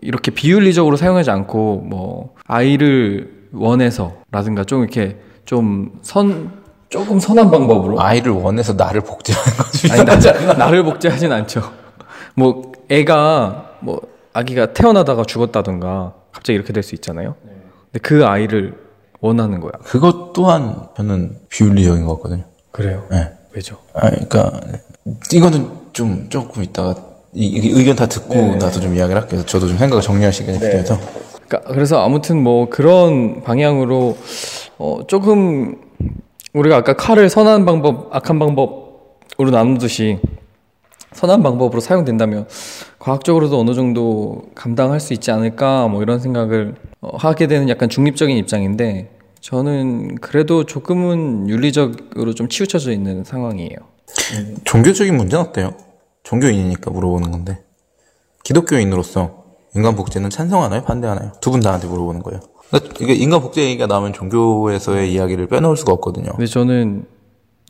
이렇게 0.00 0.30
비윤리적으로 0.30 0.96
사용하지 0.96 1.30
않고 1.30 1.78
뭐 1.88 2.34
아이를 2.46 3.48
원해서라든가 3.52 4.64
좀 4.64 4.82
이렇게 4.82 5.18
좀 5.44 5.98
선 6.02 6.52
조금 6.90 7.18
선한 7.20 7.50
방법으로 7.50 8.00
아이를 8.00 8.32
원해서 8.32 8.72
나를 8.72 9.02
복제하는 9.02 9.52
거지. 9.58 9.92
아니 9.92 10.04
나, 10.04 10.16
나를 10.54 10.84
복제하진 10.84 11.30
않죠. 11.32 11.70
뭐 12.34 12.72
애가 12.88 13.72
뭐 13.80 14.00
아기가 14.32 14.72
태어나다가 14.72 15.24
죽었다던가 15.24 16.14
갑자기 16.32 16.54
이렇게 16.54 16.72
될 16.72 16.82
수 16.82 16.94
있잖아요. 16.94 17.34
근데 17.42 17.98
그 18.00 18.24
아이를 18.26 18.74
원하는 19.20 19.60
거야. 19.60 19.72
그것 19.84 20.32
또한 20.32 20.88
저는 20.96 21.36
비윤리적인 21.48 22.04
것 22.04 22.16
같거든요. 22.16 22.44
그래요? 22.70 23.04
네. 23.10 23.30
왜죠? 23.52 23.78
아, 23.94 24.08
그러니까 24.10 24.60
이거는 25.32 25.70
좀 25.92 26.26
조금 26.28 26.62
이따가 26.62 26.94
이, 27.34 27.46
이 27.46 27.70
의견 27.78 27.96
다 27.96 28.06
듣고 28.06 28.34
나도 28.56 28.80
좀 28.80 28.94
이야기를 28.94 29.20
할게요. 29.20 29.44
저도 29.44 29.68
좀 29.68 29.78
생각을 29.78 30.02
정리할 30.02 30.32
시간이 30.32 30.58
필요해서. 30.58 30.98
그러니까 31.46 31.72
그래서 31.72 32.04
아무튼 32.04 32.42
뭐 32.42 32.68
그런 32.68 33.42
방향으로 33.42 34.16
어 34.78 35.00
조금 35.06 35.76
우리가 36.52 36.76
아까 36.76 36.94
칼을 36.94 37.28
선한 37.28 37.64
방법, 37.64 38.14
악한 38.14 38.38
방법으로 38.38 39.50
나누듯이 39.50 40.18
선한 41.12 41.42
방법으로 41.42 41.80
사용된다면 41.80 42.46
과학적으로도 42.98 43.58
어느 43.58 43.74
정도 43.74 44.42
감당할 44.54 45.00
수 45.00 45.12
있지 45.14 45.30
않을까 45.30 45.88
뭐 45.88 46.02
이런 46.02 46.20
생각을 46.20 46.74
어, 47.00 47.16
하게 47.16 47.46
되는 47.46 47.68
약간 47.68 47.88
중립적인 47.88 48.36
입장인데 48.36 49.10
저는 49.40 50.16
그래도 50.16 50.64
조금은 50.64 51.48
윤리적으로 51.48 52.34
좀 52.34 52.48
치우쳐져 52.48 52.92
있는 52.92 53.24
상황이에요. 53.24 53.76
종교적인 54.64 55.16
문제는 55.16 55.44
어때요? 55.46 55.74
종교인이니까 56.24 56.90
물어보는 56.90 57.30
건데. 57.30 57.62
기독교인으로서 58.44 59.44
인간 59.76 59.94
복제는 59.96 60.30
찬성하나요? 60.30 60.82
반대하나요? 60.82 61.32
두 61.40 61.50
분 61.50 61.60
다한테 61.60 61.86
물어보는 61.86 62.22
거예요. 62.22 62.40
그러니까 62.70 62.94
이게 63.00 63.14
인간 63.14 63.40
복제 63.40 63.62
얘기가 63.62 63.86
나오면 63.86 64.12
종교에서의 64.12 65.12
이야기를 65.12 65.46
빼놓을 65.46 65.76
수가 65.76 65.92
없거든요. 65.92 66.30
근데 66.32 66.46
저는 66.46 67.06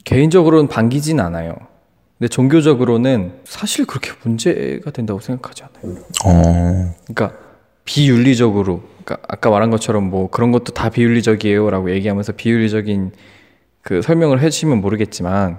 개인적으로는 0.05 0.69
반기진 0.69 1.21
않아요. 1.21 1.55
근데 2.19 2.29
종교적으로는 2.29 3.33
사실 3.45 3.87
그렇게 3.87 4.11
문제가 4.23 4.91
된다고 4.91 5.21
생각하지 5.21 5.63
않아요. 5.65 5.99
어, 6.25 6.95
그러니까 7.07 7.39
비윤리적으로 7.85 8.83
그러니까 9.05 9.27
아까 9.29 9.51
말한 9.51 9.71
것처럼 9.71 10.11
뭐 10.11 10.29
그런 10.31 10.51
것도 10.51 10.73
다 10.75 10.89
비윤리적이에요라고 10.91 11.91
얘기하면서 11.93 12.33
비윤리적인 12.33 13.13
그 13.83 14.03
설명을 14.03 14.41
해주시면 14.41 14.81
모르겠지만 14.81 15.59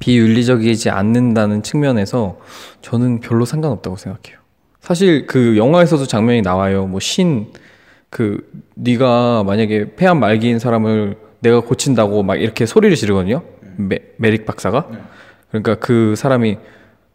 비윤리적이지 0.00 0.90
않는다는 0.90 1.62
측면에서 1.62 2.38
저는 2.82 3.20
별로 3.20 3.44
상관없다고 3.44 3.96
생각해요. 3.96 4.38
사실 4.80 5.26
그 5.26 5.56
영화에서도 5.56 6.06
장면이 6.06 6.42
나와요. 6.42 6.86
뭐 6.86 7.00
신 7.00 7.52
그 8.10 8.40
네가 8.74 9.44
만약에 9.44 9.96
폐암 9.96 10.18
말기인 10.20 10.58
사람을 10.58 11.16
내가 11.40 11.60
고친다고 11.60 12.22
막 12.22 12.36
이렇게 12.36 12.64
소리를 12.66 12.96
지르거든요. 12.96 13.42
메, 13.76 13.98
메릭 14.16 14.46
박사가. 14.46 14.88
그러니까 15.50 15.74
그 15.76 16.14
사람이 16.16 16.58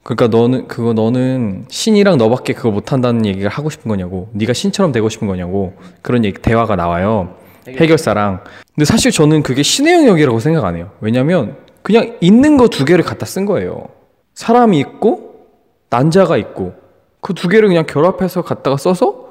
그러니까 0.04 0.28
너는 0.28 0.68
그거 0.68 0.94
너는 0.94 1.66
신이랑 1.70 2.18
너밖에 2.18 2.54
그거 2.54 2.72
못한다는 2.72 3.25
얘기를 3.25 3.50
하고 3.50 3.70
싶은 3.70 3.88
거냐고 3.90 4.30
네가 4.34 4.54
신처럼 4.54 4.92
되고 4.92 5.08
싶은 5.10 5.28
거냐고 5.28 5.74
그런 6.02 6.25
얘기 6.25 6.42
대화가 6.42 6.75
나와요. 6.75 7.36
해결사랑. 7.68 8.44
근데 8.75 8.86
사실 8.86 9.12
저는 9.12 9.44
그게 9.44 9.63
신의 9.63 9.94
영역이라고 9.94 10.40
생각 10.40 10.66
안 10.66 10.75
해요. 10.75 10.92
왜냐면 11.00 11.56
그냥 11.82 12.18
있는 12.20 12.58
거 12.58 12.68
두 12.68 12.84
개를 12.86 13.04
갖다 13.06 13.25
쓴 13.25 13.46
거예요. 13.46 13.88
사람이 14.34 14.78
있고 14.80 15.48
난자가 15.90 16.38
있고 16.38 16.74
그 17.22 17.34
두 17.34 17.48
개를 17.48 17.70
그냥 17.70 17.86
결합해서 17.86 18.42
갖다가 18.42 18.75
써서 18.75 19.23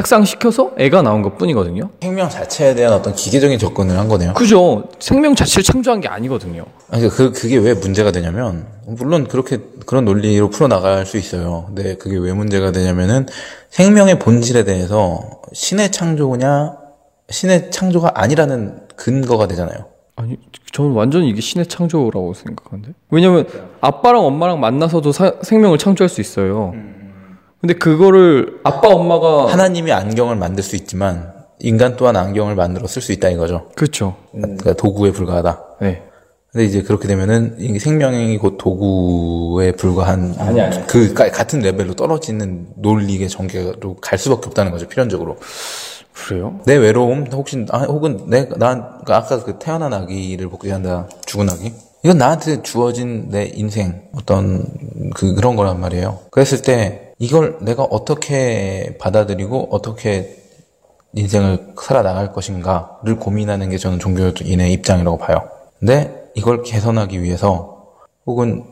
착상시켜서 0.00 0.72
애가 0.78 1.00
나온 1.02 1.22
것 1.22 1.38
뿐이거든요 1.38 1.88
생명 2.02 2.28
자체에 2.28 2.74
대한 2.74 2.92
어떤 2.92 3.14
기계적인 3.14 3.58
접근을 3.58 3.98
한 3.98 4.08
거네요. 4.08 4.34
그죠 4.34 4.84
생명 4.98 5.34
자체를 5.34 5.64
창조한 5.64 6.00
게 6.00 6.08
아니거든요 6.08 6.66
아니, 6.90 7.08
그, 7.08 7.32
그게 7.32 7.56
왜 7.56 7.72
문제가 7.74 8.10
되냐면, 8.12 8.66
물론 8.86 9.26
그렇게, 9.26 9.58
그런 9.86 10.04
논리로 10.04 10.50
풀어나갈 10.50 11.04
수 11.06 11.16
있어요. 11.16 11.64
근데 11.66 11.96
그게 11.96 12.16
왜 12.18 12.32
문제가 12.32 12.70
되냐면은, 12.72 13.26
생명의 13.70 14.18
본질에 14.20 14.62
대해서 14.64 15.20
신의 15.52 15.90
창조냐, 15.90 16.76
신의 17.30 17.70
창조가 17.72 18.12
아니라는 18.14 18.80
근거가 18.96 19.48
되잖아요. 19.48 19.86
아니, 20.14 20.36
저는 20.72 20.92
완전히 20.92 21.28
이게 21.30 21.40
신의 21.40 21.66
창조라고 21.66 22.34
생각하는데. 22.34 22.92
왜냐면 23.10 23.48
아빠랑 23.80 24.24
엄마랑 24.24 24.60
만나서도 24.60 25.10
사- 25.10 25.32
생명을 25.42 25.78
창조할 25.78 26.08
수 26.08 26.20
있어요. 26.20 26.72
근데 27.66 27.74
그거를 27.80 28.60
아빠 28.62 28.86
엄마가 28.90 29.48
하나님이 29.52 29.90
안경을 29.90 30.36
만들 30.36 30.62
수 30.62 30.76
있지만, 30.76 31.32
인간 31.58 31.96
또한 31.96 32.14
안경을 32.14 32.54
만들어 32.54 32.86
쓸 32.86 33.02
수 33.02 33.10
있다 33.10 33.28
이거죠. 33.30 33.70
그렇죠. 33.74 34.14
그러니까 34.30 34.74
도구에 34.74 35.10
불과하다. 35.10 35.64
네. 35.80 36.02
근데 36.52 36.64
이제 36.64 36.82
그렇게 36.82 37.08
되면은 37.08 37.56
이 37.58 37.76
생명이 37.80 38.38
곧 38.38 38.56
도구에 38.56 39.72
불과한 39.72 40.36
아니, 40.38 40.60
아니. 40.60 40.86
그 40.86 41.12
가- 41.12 41.28
같은 41.32 41.58
레벨로 41.58 41.94
떨어지는 41.94 42.68
논리의 42.76 43.28
전개로 43.28 43.96
갈 44.00 44.16
수밖에 44.18 44.46
없다는 44.46 44.70
거죠 44.72 44.86
필연적으로 44.88 45.36
그래요? 46.14 46.60
내 46.64 46.76
외로움 46.76 47.26
혹시 47.30 47.66
아, 47.70 47.80
혹은 47.80 48.26
내난 48.28 48.84
아까 49.06 49.42
그 49.44 49.58
태어난 49.58 49.92
아기를 49.92 50.48
복제한다 50.48 51.08
죽은 51.26 51.50
아기 51.50 51.74
이건 52.04 52.16
나한테 52.16 52.62
주어진 52.62 53.28
내 53.28 53.50
인생 53.54 54.04
어떤 54.14 54.64
그 55.14 55.34
그런 55.34 55.56
거란 55.56 55.78
말이에요 55.78 56.20
그랬을 56.30 56.62
때 56.62 57.05
이걸 57.18 57.58
내가 57.60 57.82
어떻게 57.82 58.96
받아들이고 58.98 59.68
어떻게 59.70 60.36
인생을 61.14 61.74
살아나갈 61.80 62.32
것인가를 62.32 63.16
고민하는 63.18 63.70
게 63.70 63.78
저는 63.78 63.98
종교인의 63.98 64.72
입장이라고 64.72 65.16
봐요. 65.16 65.48
근데 65.78 66.30
이걸 66.34 66.62
개선하기 66.62 67.22
위해서 67.22 67.94
혹은 68.26 68.64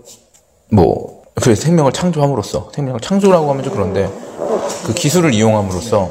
뭐 0.70 1.22
그래 1.34 1.54
생명을 1.54 1.92
창조함으로써 1.92 2.70
생명을 2.74 3.00
창조라고 3.00 3.48
하면 3.50 3.64
좀 3.64 3.72
그런데 3.72 4.10
그 4.86 4.92
기술을 4.94 5.32
이용함으로써 5.32 6.10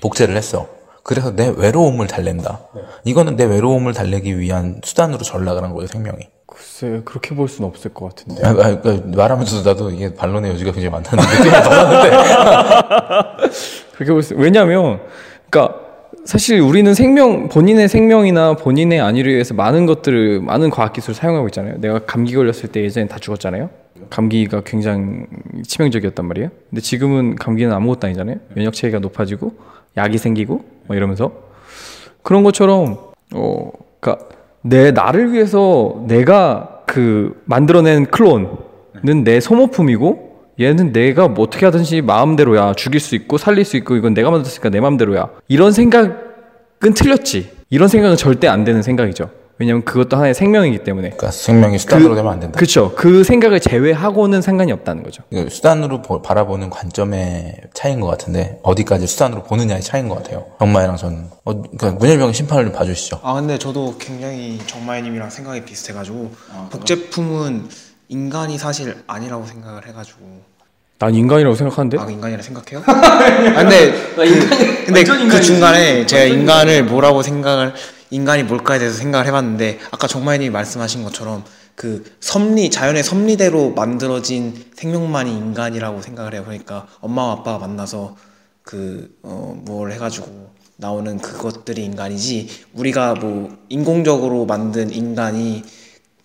복제를 0.00 0.36
했어. 0.36 0.66
그래서 1.02 1.34
내 1.34 1.52
외로움을 1.56 2.06
달랜다. 2.06 2.60
이거는 3.04 3.36
내 3.36 3.44
외로움을 3.44 3.92
달래기 3.94 4.38
위한 4.38 4.80
수단으로 4.84 5.18
전락을 5.22 5.62
한 5.62 5.72
거예요, 5.72 5.86
생명이. 5.86 6.18
글쎄 6.46 7.00
그렇게 7.04 7.34
볼 7.34 7.48
수는 7.48 7.68
없을 7.68 7.94
것 7.94 8.08
같은데. 8.14 8.44
아, 8.44 8.50
아, 8.50 8.80
그 8.80 9.02
말하면서도 9.16 9.68
나도 9.68 9.90
이게 9.90 10.14
반론의 10.14 10.50
여지가 10.52 10.72
굉장히 10.72 10.92
많다는 10.92 11.24
느낌이 11.24 11.50
받았는데. 11.50 12.10
그렇게 13.94 14.12
볼 14.12 14.22
수. 14.22 14.34
왜냐면 14.36 15.00
그러니까 15.48 15.80
사실 16.24 16.60
우리는 16.60 16.92
생명 16.92 17.48
본인의 17.48 17.88
생명이나 17.88 18.54
본인의 18.54 19.00
안위를 19.00 19.32
위해서 19.32 19.54
많은 19.54 19.86
것들을 19.86 20.40
많은 20.42 20.70
과학 20.70 20.92
기술을 20.92 21.14
사용하고 21.14 21.48
있잖아요. 21.48 21.76
내가 21.78 22.00
감기 22.00 22.34
걸렸을 22.34 22.70
때 22.72 22.82
예전에 22.82 23.06
다 23.06 23.18
죽었잖아요. 23.18 23.70
감기가 24.10 24.62
굉장히 24.64 25.24
치명적이었단 25.66 26.26
말이에요. 26.26 26.50
근데 26.68 26.80
지금은 26.80 27.36
감기는 27.36 27.72
아무것도 27.72 28.06
아니잖아요. 28.06 28.36
면역 28.54 28.74
체계가 28.74 28.98
높아지고 28.98 29.54
약이 29.96 30.18
생기고 30.18 30.64
뭐 30.90 30.96
이러면서 30.96 31.30
그런 32.24 32.42
것처럼 32.42 32.98
어 33.32 33.70
그러니까 34.00 34.26
내 34.62 34.90
나를 34.90 35.32
위해서 35.32 36.02
내가 36.08 36.80
그 36.84 37.40
만들어낸 37.44 38.06
클론은 38.06 39.22
내 39.22 39.38
소모품이고 39.38 40.30
얘는 40.58 40.92
내가 40.92 41.28
뭐 41.28 41.44
어떻게 41.44 41.64
하든지 41.64 42.02
마음대로야. 42.02 42.74
죽일 42.74 42.98
수 42.98 43.14
있고 43.14 43.38
살릴 43.38 43.64
수 43.64 43.76
있고 43.76 43.94
이건 43.94 44.14
내가 44.14 44.32
만들었으니까 44.32 44.68
내 44.70 44.80
마음대로야. 44.80 45.30
이런 45.46 45.70
생각은 45.70 46.92
틀렸지. 46.92 47.50
이런 47.70 47.86
생각은 47.86 48.16
절대 48.16 48.48
안 48.48 48.64
되는 48.64 48.82
생각이죠 48.82 49.30
왜냐면 49.60 49.84
그것도 49.84 50.16
하나의 50.16 50.32
생명이기 50.34 50.84
때문에. 50.84 51.10
그러니까 51.10 51.30
생명이 51.30 51.78
수단으로 51.78 52.14
되면 52.14 52.32
안 52.32 52.40
된다. 52.40 52.56
그렇죠. 52.56 52.94
그 52.96 53.22
생각을 53.24 53.60
제외하고는 53.60 54.40
상관이 54.40 54.72
없다는 54.72 55.02
거죠. 55.02 55.22
그 55.30 55.50
수단으로 55.50 56.00
보- 56.00 56.22
바라보는 56.22 56.70
관점의 56.70 57.56
차이인 57.74 58.00
것 58.00 58.06
같은데 58.06 58.58
어디까지 58.62 59.06
수단으로 59.06 59.42
보느냐의 59.42 59.82
차이인 59.82 60.08
것 60.08 60.14
같아요. 60.14 60.46
정마이랑 60.60 60.96
저는 60.96 61.26
어, 61.44 61.60
그러니까 61.60 61.90
문일병 61.92 62.32
심판을 62.32 62.64
좀 62.64 62.72
봐주시죠. 62.72 63.20
아 63.22 63.34
근데 63.34 63.58
저도 63.58 63.96
굉장히 63.98 64.58
정마이님이랑 64.66 65.28
생각이 65.28 65.62
비슷해가지고 65.66 66.30
복제품은 66.70 67.68
인간이 68.08 68.56
사실 68.56 68.96
아니라고 69.06 69.44
생각을 69.44 69.86
해가지고 69.86 70.20
난 70.98 71.14
인간이라고 71.14 71.54
생각하는데. 71.54 71.98
아 71.98 72.06
인간이라 72.10 72.40
생각해요? 72.42 72.82
아, 72.88 73.62
근데 73.62 73.92
그, 74.16 74.84
근데 74.86 75.04
그 75.04 75.40
중간에 75.42 76.06
제가 76.06 76.24
인간을 76.24 76.84
뭐라고 76.84 77.22
생각을 77.22 77.74
인간이 78.10 78.42
뭘까에 78.42 78.78
대해서 78.78 78.96
생각을 78.98 79.26
해봤는데 79.26 79.78
아까 79.90 80.06
정마이님이 80.06 80.50
말씀하신 80.50 81.04
것처럼 81.04 81.44
그 81.74 82.04
섭리 82.20 82.70
자연의 82.70 83.02
섭리대로 83.02 83.70
만들어진 83.70 84.64
생명만이 84.74 85.32
인간이라고 85.32 86.02
생각을 86.02 86.34
해요. 86.34 86.42
그러니까 86.44 86.86
엄마와 87.00 87.32
아빠가 87.32 87.58
만나서 87.58 88.16
그어뭘 88.62 89.92
해가지고 89.92 90.50
나오는 90.76 91.18
그것들이 91.18 91.84
인간이지 91.84 92.48
우리가 92.74 93.14
뭐 93.14 93.56
인공적으로 93.68 94.46
만든 94.46 94.90
인간이 94.92 95.62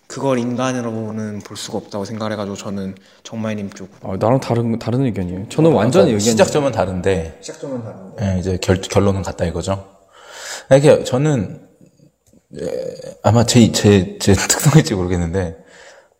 그걸 0.06 0.38
인간으로는 0.38 1.40
볼 1.40 1.56
수가 1.56 1.78
없다고 1.78 2.04
생각을 2.04 2.32
해가지고 2.32 2.56
저는 2.56 2.94
정마이님 3.24 3.70
쪽 3.70 3.90
아, 4.02 4.16
나랑 4.18 4.40
다른 4.40 4.78
다른 4.78 5.02
의견이에요. 5.04 5.48
저는 5.48 5.72
완전히 5.72 6.12
의견이. 6.12 6.20
시작점은 6.30 6.72
다른데 6.72 7.38
시작점은 7.40 7.82
다른데 7.82 8.34
예, 8.34 8.38
이제 8.38 8.58
결, 8.62 8.80
결론은 8.80 9.22
같다 9.22 9.44
이거죠. 9.46 9.84
이렇게 10.70 11.02
저는 11.04 11.60
예, 11.60 11.65
아마 13.22 13.44
제, 13.44 13.70
제, 13.72 14.16
제 14.18 14.32
특성일지 14.34 14.94
모르겠는데 14.94 15.56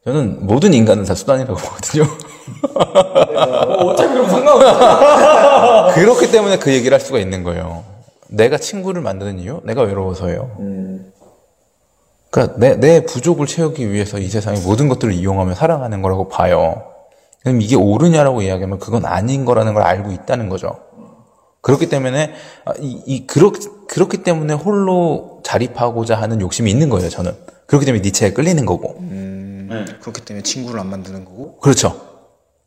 저는 0.04 0.46
모든 0.46 0.74
인간은 0.74 1.04
다 1.04 1.14
수단이라고 1.14 1.56
보거든요. 1.56 2.04
어차피 3.78 4.12
그럼 4.12 4.28
상관없어. 4.28 5.94
그렇기 5.94 6.30
때문에 6.30 6.58
그 6.58 6.72
얘기를 6.72 6.92
할 6.92 7.00
수가 7.00 7.18
있는 7.18 7.42
거예요. 7.42 7.84
내가 8.28 8.56
친구를 8.58 9.02
만드는 9.02 9.38
이유? 9.38 9.60
내가 9.64 9.82
외로워서예요. 9.82 10.56
그러니까 12.30 12.58
내, 12.58 12.76
내 12.76 13.04
부족을 13.04 13.46
채우기 13.46 13.90
위해서 13.90 14.18
이 14.18 14.28
세상의 14.28 14.60
모든 14.60 14.88
것들을 14.88 15.12
이용하며 15.12 15.54
살아가는 15.54 16.02
거라고 16.02 16.28
봐요. 16.28 16.84
그럼 17.42 17.60
이게 17.60 17.76
옳으냐라고 17.76 18.42
이야기하면 18.42 18.78
그건 18.78 19.06
아닌 19.06 19.44
거라는 19.44 19.74
걸 19.74 19.82
알고 19.82 20.12
있다는 20.12 20.48
거죠. 20.48 20.76
그렇기 21.62 21.88
때문에 21.88 22.32
아, 22.64 22.72
이, 22.78 23.02
이 23.06 23.26
그렇, 23.26 23.52
그렇기 23.88 24.18
때문에 24.18 24.54
홀로 24.54 25.35
자립하고자 25.46 26.20
하는 26.20 26.40
욕심이 26.40 26.68
있는 26.70 26.90
거예요. 26.90 27.08
저는 27.08 27.32
그렇기 27.66 27.86
때문에 27.86 28.02
니체에 28.02 28.32
끌리는 28.32 28.66
거고. 28.66 28.96
그렇기 30.00 30.22
때문에 30.22 30.42
친구를 30.42 30.80
안 30.80 30.88
만드는 30.90 31.24
거고 31.24 31.58
그렇죠. 31.58 32.00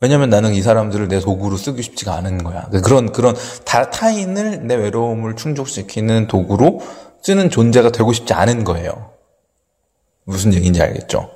왜냐면 0.00 0.30
나는 0.30 0.54
이 0.54 0.62
사람들을 0.62 1.08
내 1.08 1.20
도구로 1.20 1.58
쓰기 1.58 1.82
쉽지가 1.82 2.14
않은 2.14 2.42
거야. 2.42 2.68
그런, 2.82 3.12
그런, 3.12 3.36
다, 3.66 3.90
타인을 3.90 4.66
내 4.66 4.74
외로움을 4.76 5.36
충족시키는 5.36 6.26
도구로 6.26 6.80
쓰는 7.22 7.50
존재가 7.50 7.92
되고 7.92 8.12
싶지 8.14 8.32
않은 8.32 8.64
거예요. 8.64 9.10
무슨 10.24 10.54
얘기인지 10.54 10.80
알겠죠? 10.80 11.30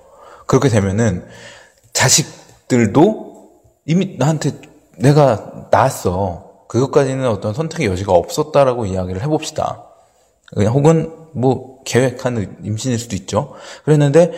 그렇게 0.47 0.71
되면은 0.71 1.27
자식들도 1.93 3.51
이미 3.85 4.17
나한테 4.19 4.53
내가 4.97 5.69
낳았어. 5.71 6.65
그것까지는 6.69 7.29
어떤 7.29 7.53
선택의 7.53 7.89
여지가 7.89 8.13
없었다라고 8.13 8.87
이야기를 8.87 9.23
해봅시다. 9.23 9.84
그냥 10.55 10.73
혹은 10.73 11.13
뭐 11.33 11.83
계획한 11.85 12.59
임신일 12.65 12.99
수도 12.99 13.17
있죠. 13.17 13.53
그랬는데 13.85 14.33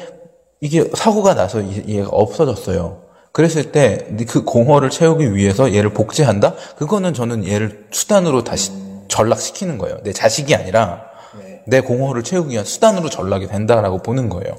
이게 0.61 0.89
사고가 0.95 1.35
나서 1.35 1.61
이- 1.61 1.85
얘가 1.87 2.09
없어졌어요. 2.11 3.03
그랬을 3.33 3.71
때 3.71 4.07
그 4.27 4.45
공허를 4.45 4.89
채우기 4.91 5.35
위해서 5.35 5.75
얘를 5.75 5.93
복제한다? 5.93 6.55
그거는 6.79 7.13
저는 7.13 7.47
얘를 7.47 7.87
수단으로 7.91 8.45
다시 8.45 8.73
전락시키는 9.09 9.77
거예요. 9.79 9.99
내 10.03 10.13
자식이 10.13 10.55
아니라 10.55 11.05
내 11.67 11.81
공허를 11.83 12.23
채우기 12.25 12.53
위한 12.53 12.65
수단으로 12.65 13.11
전락이 13.11 13.47
된다라고 13.49 13.99
보는 13.99 14.31
거예요. 14.31 14.55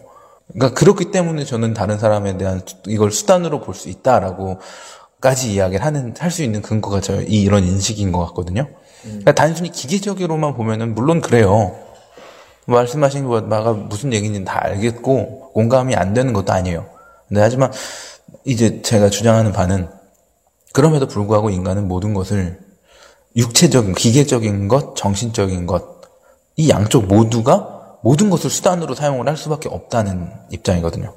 그러니까 0.53 0.77
그렇기 0.79 1.11
때문에 1.11 1.43
저는 1.43 1.73
다른 1.73 1.97
사람에 1.97 2.37
대한 2.37 2.61
이걸 2.85 3.11
수단으로 3.11 3.61
볼 3.61 3.73
수 3.73 3.89
있다라고까지 3.89 5.53
이야기를 5.53 5.83
하는 5.83 6.13
할 6.17 6.29
수 6.31 6.43
있는 6.43 6.61
근거가 6.61 7.01
저이 7.01 7.25
이런 7.25 7.63
인식인 7.63 8.11
것 8.11 8.25
같거든요. 8.27 8.67
그러니까 9.07 9.33
단순히 9.33 9.71
기계적으로만 9.71 10.55
보면은 10.55 10.95
물론 10.95 11.21
그래요. 11.21 11.75
말씀하신 12.65 13.27
바가 13.49 13.73
무슨 13.73 14.13
얘기인지는 14.13 14.45
다 14.45 14.59
알겠고 14.61 15.51
공감이 15.53 15.95
안 15.95 16.13
되는 16.13 16.33
것도 16.33 16.51
아니에요. 16.51 16.85
근데 17.27 17.41
하지만 17.41 17.71
이제 18.43 18.81
제가 18.81 19.09
주장하는 19.09 19.53
바는 19.53 19.89
그럼에도 20.73 21.07
불구하고 21.07 21.49
인간은 21.49 21.87
모든 21.87 22.13
것을 22.13 22.59
육체적인 23.35 23.93
기계적인 23.93 24.67
것, 24.67 24.95
정신적인 24.95 25.65
것 25.65 25.97
이 26.57 26.69
양쪽 26.69 27.05
모두가 27.05 27.97
모든 28.01 28.29
것을 28.29 28.49
수단으로 28.49 28.95
사용을 28.95 29.27
할 29.27 29.37
수밖에 29.37 29.69
없다는 29.69 30.31
입장이거든요. 30.49 31.13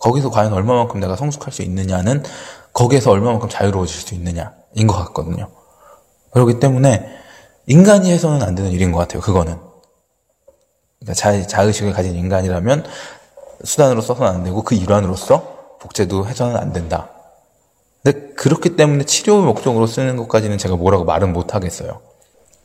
거기서 0.00 0.30
과연 0.30 0.52
얼마만큼 0.52 0.98
내가 0.98 1.14
성숙할 1.14 1.52
수 1.52 1.62
있느냐는 1.62 2.24
거기에서 2.72 3.12
얼마만큼 3.12 3.48
자유로워질 3.48 4.00
수 4.00 4.14
있느냐인 4.14 4.86
것 4.88 4.94
같거든요. 4.94 5.48
그렇기 6.32 6.60
때문에 6.60 7.08
인간이 7.66 8.10
해서는 8.10 8.42
안 8.42 8.54
되는 8.54 8.70
일인 8.70 8.92
것 8.92 8.98
같아요. 8.98 9.20
그거는. 9.20 9.56
그러니까 11.00 11.14
자, 11.14 11.46
자의식을 11.46 11.92
가진 11.92 12.14
인간이라면 12.14 12.84
수단으로 13.64 14.00
써서는 14.00 14.30
안 14.30 14.44
되고 14.44 14.62
그 14.62 14.74
일환으로서 14.74 15.76
복제도 15.80 16.26
해서는 16.26 16.56
안 16.56 16.72
된다. 16.72 17.10
근데 18.02 18.32
그렇기 18.34 18.76
때문에 18.76 19.04
치료 19.04 19.42
목적으로 19.42 19.86
쓰는 19.86 20.16
것까지는 20.16 20.58
제가 20.58 20.76
뭐라고 20.76 21.04
말은 21.04 21.32
못 21.32 21.54
하겠어요. 21.54 22.00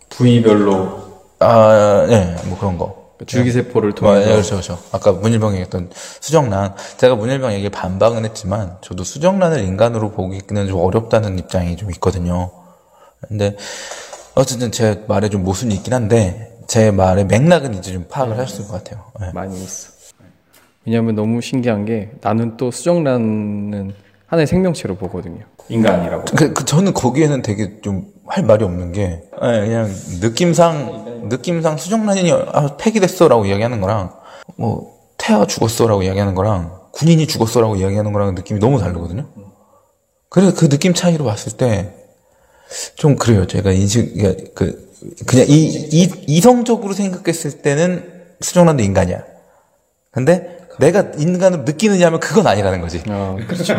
부위별로 0.10 1.08
아, 1.40 2.06
네, 2.10 2.36
뭐 2.46 2.58
그런 2.58 2.78
거. 2.78 3.08
줄기세포를 3.26 3.92
아, 3.92 3.96
통해서 3.96 4.26
네, 4.26 4.32
그렇죠, 4.32 4.50
그렇죠. 4.52 4.80
아까 4.92 5.12
문일병 5.12 5.52
얘기했던 5.54 5.90
수정란. 5.94 6.76
제가 6.98 7.16
문일병 7.16 7.54
얘기에 7.54 7.70
반박은 7.70 8.26
했지만, 8.26 8.78
저도 8.82 9.04
수정란을 9.04 9.60
인간으로 9.64 10.12
보기는 10.12 10.68
좀 10.68 10.80
어렵다는 10.80 11.40
입장이 11.40 11.78
좀 11.78 11.92
있거든요. 11.92 12.52
근데, 13.28 13.56
어쨌든 14.36 14.72
제 14.72 15.04
말에 15.08 15.30
좀 15.30 15.44
모순이 15.44 15.74
있긴 15.76 15.94
한데, 15.94 16.58
제 16.68 16.92
말의 16.92 17.26
맥락은 17.26 17.74
이제 17.76 17.94
좀 17.94 18.06
파악을 18.10 18.38
할수 18.38 18.62
있을 18.62 18.68
것 18.68 18.84
같아요. 18.84 19.06
네. 19.20 19.32
많이 19.34 19.56
있어. 19.64 19.92
왜냐하면 20.86 21.16
너무 21.16 21.42
신기한 21.42 21.86
게 21.86 22.12
나는 22.22 22.58
또 22.58 22.72
수정란은 22.72 23.94
하나의 24.28 24.48
생명체로 24.48 24.96
보거든요. 24.96 25.46
인간이라고. 25.70 26.26
그, 26.36 26.54
그 26.54 26.66
저는 26.66 26.94
거기에는 26.94 27.42
되게 27.42 27.82
좀 27.82 28.18
할 28.28 28.44
말이 28.44 28.64
없는 28.64 28.92
게, 28.92 29.22
예, 29.42 29.60
그냥 29.62 29.90
느낌상, 30.20 31.28
느낌상 31.30 31.78
수정란이 31.78 32.32
아, 32.32 32.76
폐기됐어라고 32.78 33.46
이야기하는 33.46 33.80
거랑, 33.80 34.14
뭐, 34.58 34.98
태아 35.18 35.46
죽었어라고 35.46 36.04
이야기하는 36.04 36.36
거랑, 36.36 36.78
군인이 36.92 37.26
죽었어라고 37.26 37.78
이야기하는 37.78 38.12
거랑 38.12 38.36
느낌이 38.36 38.60
너무 38.60 38.80
다르거든요. 38.80 39.28
그래서 40.30 40.54
그 40.56 40.68
느낌 40.68 40.94
차이로 40.94 41.24
봤을 41.24 41.54
때, 41.54 41.94
좀 42.96 43.16
그래요. 43.16 43.46
제가 43.48 43.72
인식, 43.72 44.14
그러니까 44.16 44.44
그, 44.56 44.88
그냥 45.26 45.46
이, 45.48 45.66
이, 45.92 46.10
이성적으로 46.28 46.94
생각했을 46.94 47.62
때는 47.62 48.04
수정란도 48.42 48.84
인간이야. 48.84 49.24
근데 50.12 50.58
내가 50.80 51.06
인간으로 51.18 51.64
느끼느냐 51.64 52.06
하면 52.08 52.20
그건 52.20 52.46
아니라는 52.46 52.82
거지. 52.82 53.02
아, 53.10 53.36
그렇죠. 53.48 53.76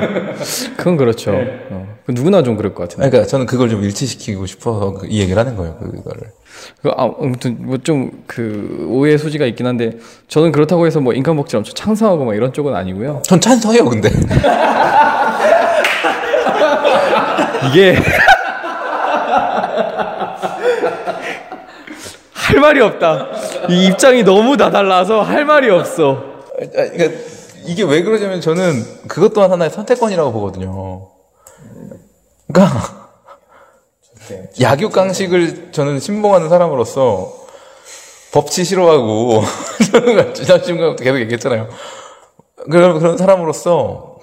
그건 0.76 0.96
그렇죠. 0.96 1.32
어, 1.32 1.96
그 2.04 2.10
누구나 2.12 2.42
좀 2.42 2.56
그럴 2.56 2.74
것 2.74 2.84
같은데. 2.88 3.08
그러니까 3.08 3.28
저는 3.30 3.46
그걸 3.46 3.68
좀 3.68 3.84
일치시키고 3.84 4.46
싶어서 4.46 4.94
그- 4.94 5.06
이 5.06 5.20
얘기를 5.20 5.38
하는 5.38 5.54
거예요. 5.56 5.76
그거를. 5.78 6.32
그, 6.82 6.88
아, 6.96 7.04
아무튼 7.20 7.56
뭐 7.66 7.78
좀 7.78 8.24
그 8.26 8.86
오해 8.88 9.16
소지가 9.16 9.46
있긴 9.46 9.66
한데 9.66 9.98
저는 10.26 10.50
그렇다고 10.50 10.86
해서 10.86 11.00
뭐 11.00 11.12
인간 11.12 11.36
복제를 11.36 11.58
엄청 11.58 11.74
찬성하고 11.74 12.24
막 12.24 12.34
이런 12.34 12.52
쪽은 12.52 12.74
아니고요. 12.74 13.22
전 13.24 13.40
찬성해요, 13.40 13.84
근데. 13.84 14.10
이게 17.70 17.96
할 22.58 22.60
말이 22.60 22.80
없다. 22.80 23.28
이 23.68 23.86
입장이 23.86 24.24
너무 24.24 24.56
다 24.56 24.70
달라서 24.70 25.22
할 25.22 25.44
말이 25.44 25.70
없어. 25.70 26.24
아, 26.60 26.90
그러니까 26.90 27.20
이게 27.64 27.84
왜 27.84 28.02
그러냐면 28.02 28.40
저는 28.40 29.06
그것 29.06 29.32
또한 29.32 29.52
하나의 29.52 29.70
선택권이라고 29.70 30.32
보거든요. 30.32 31.08
그러니까 32.52 33.08
약육 34.60 34.92
강식을 34.92 35.70
저는 35.70 36.00
신봉하는 36.00 36.48
사람으로서 36.48 37.32
법치 38.32 38.64
싫어하고 38.64 39.42
저는 39.92 40.34
지난 40.34 40.62
시간부터 40.62 41.04
계속 41.04 41.20
얘기했잖아요. 41.20 41.68
그런 42.70 42.98
그런 42.98 43.16
사람으로서 43.16 44.17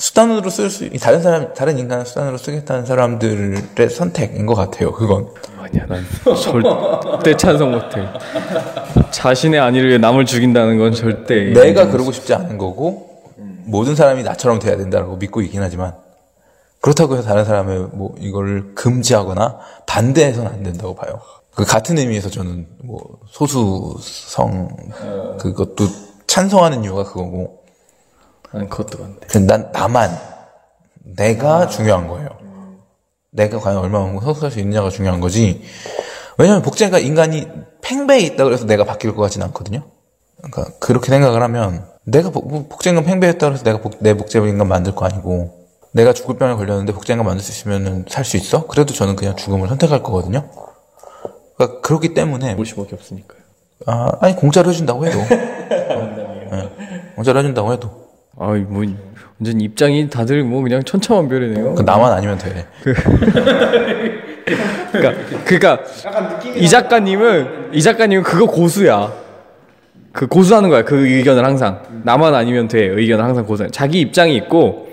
수단으로 0.00 0.48
쓸 0.48 0.70
수, 0.70 0.88
다른 0.98 1.20
사람, 1.20 1.52
다른 1.52 1.78
인간을 1.78 2.06
수단으로 2.06 2.38
쓰겠다는 2.38 2.86
사람들의 2.86 3.90
선택인 3.90 4.46
것 4.46 4.54
같아요, 4.54 4.92
그건. 4.92 5.28
아니야, 5.58 5.84
난 5.86 6.02
절대 6.42 7.36
찬성 7.36 7.72
못해. 7.72 8.08
자신의 9.10 9.60
안위를 9.60 9.90
위해 9.90 9.98
남을 9.98 10.24
죽인다는 10.24 10.78
건 10.78 10.94
절대. 10.94 11.52
내가 11.52 11.88
그러고 11.88 12.12
싶지 12.12 12.32
않은 12.32 12.56
거고, 12.56 13.10
모든 13.66 13.94
사람이 13.94 14.22
나처럼 14.22 14.58
돼야 14.58 14.78
된다고 14.78 15.16
믿고 15.16 15.42
있긴 15.42 15.62
하지만, 15.62 15.94
그렇다고 16.80 17.18
해서 17.18 17.28
다른 17.28 17.44
사람의 17.44 17.88
뭐, 17.92 18.14
이걸 18.18 18.74
금지하거나 18.74 19.58
반대해서는 19.86 20.50
안 20.50 20.62
된다고 20.62 20.94
봐요. 20.94 21.20
그 21.54 21.66
같은 21.66 21.98
의미에서 21.98 22.30
저는 22.30 22.66
뭐, 22.84 23.02
소수성, 23.28 24.70
그것도 25.38 25.84
찬성하는 26.26 26.84
이유가 26.84 27.04
그거고, 27.04 27.58
난 27.58 27.59
그것도 28.52 29.04
안 29.04 29.20
돼. 29.20 29.26
그난 29.28 29.70
나만 29.72 30.10
내가 31.04 31.68
중요한 31.68 32.08
거예요. 32.08 32.28
내가 33.30 33.58
과연 33.60 33.78
얼마만큼 33.78 34.20
성숙할 34.20 34.50
수 34.50 34.58
있느냐가 34.60 34.90
중요한 34.90 35.20
거지. 35.20 35.62
왜냐면 36.36 36.62
복제가 36.62 36.98
인간이 36.98 37.46
팽배에 37.82 38.18
있다 38.20 38.44
그래서 38.44 38.64
내가 38.66 38.84
바뀔 38.84 39.14
것 39.14 39.22
같지는 39.22 39.46
않거든요. 39.48 39.82
그러니까 40.38 40.72
그렇게 40.80 41.10
생각을 41.10 41.42
하면 41.42 41.86
내가 42.04 42.30
복- 42.30 42.48
뭐 42.48 42.66
복제인간 42.68 43.04
팽배했다 43.04 43.46
그래서 43.46 43.62
내가 43.62 43.78
복- 43.80 43.98
내 44.00 44.14
복제인간 44.14 44.66
만들 44.66 44.94
거 44.94 45.04
아니고 45.04 45.66
내가 45.92 46.12
죽을 46.12 46.36
병에 46.38 46.54
걸렸는데 46.54 46.92
복제인간 46.92 47.26
만들 47.26 47.42
수 47.44 47.52
있으면 47.52 48.04
살 48.08 48.24
수 48.24 48.36
있어? 48.36 48.66
그래도 48.66 48.94
저는 48.94 49.16
그냥 49.16 49.36
죽음을 49.36 49.68
선택할 49.68 50.02
거거든요. 50.02 50.48
그러니까 51.56 51.80
그렇기 51.82 52.14
때문에 52.14 52.54
올 52.54 52.64
수밖에 52.66 52.94
없으니까요. 52.96 53.40
아, 53.86 54.10
아니 54.20 54.34
공짜로 54.34 54.70
해준다고 54.70 55.06
해도 55.06 55.18
네, 55.28 56.68
공짜로 57.16 57.38
해준다고 57.40 57.72
해도 57.72 57.99
아이, 58.40 58.60
뭐, 58.60 58.82
완전 59.38 59.60
입장이 59.60 60.08
다들 60.08 60.42
뭐 60.44 60.62
그냥 60.62 60.82
천차만별이네요. 60.82 61.74
그 61.74 61.82
나만 61.82 62.10
아니면 62.10 62.38
돼. 62.38 62.66
그러니까, 64.90 65.22
그러니까 65.44 65.78
이 66.56 66.66
작가님은 66.66 67.70
이 67.74 67.82
작가님은 67.82 68.22
그거 68.24 68.46
고수야. 68.46 69.12
그 70.12 70.26
고수하는 70.26 70.70
거야. 70.70 70.84
그 70.84 71.06
의견을 71.06 71.44
항상 71.44 71.82
나만 72.02 72.34
아니면 72.34 72.66
돼. 72.66 72.86
의견을 72.86 73.22
항상 73.22 73.44
고수. 73.44 73.70
자기 73.70 74.00
입장이 74.00 74.34
있고, 74.36 74.88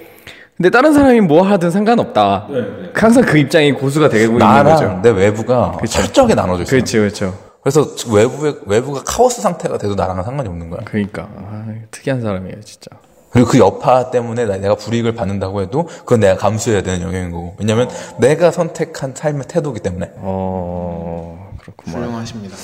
근데 0.57 0.69
다른 0.69 0.93
사람이 0.93 1.21
뭐 1.21 1.41
하든 1.43 1.71
상관없다. 1.71 2.47
항상 2.93 3.23
그 3.23 3.38
입장이 3.38 3.71
고수가 3.71 4.10
되고 4.10 4.33
있는 4.33 4.39
나랑 4.39 4.73
거죠. 4.73 4.99
내 5.01 5.10
외부가 5.10 5.77
철저하게 5.88 6.36
나눠져 6.36 6.63
있어. 6.63 6.69
요 6.75 6.79
그렇죠, 6.79 6.97
그렇죠. 6.99 7.39
그래서 7.63 7.86
외부의 8.13 8.55
외부가 8.65 9.01
카오스 9.05 9.41
상태가 9.41 9.77
돼도 9.77 9.95
나랑은 9.95 10.23
상관이 10.23 10.49
없는 10.49 10.69
거야. 10.69 10.81
그러니까 10.86 11.29
아, 11.36 11.65
특이한 11.91 12.21
사람이에요, 12.21 12.62
진짜. 12.62 12.91
그리고 13.29 13.49
그 13.49 13.59
여파 13.59 14.09
때문에 14.09 14.45
나- 14.45 14.57
내가 14.57 14.75
불이익을 14.75 15.13
받는다고 15.15 15.61
해도 15.61 15.85
그건 15.99 16.21
내가 16.21 16.37
감수해야 16.37 16.81
되는 16.83 17.01
영역인 17.01 17.31
거고. 17.31 17.55
왜냐면 17.59 17.89
내가 18.19 18.51
선택한 18.51 19.13
삶의 19.15 19.43
태도기 19.47 19.79
때문에. 19.81 20.11
어, 20.17 21.51
그렇구만. 21.61 22.01
훌륭하십니다. 22.03 22.55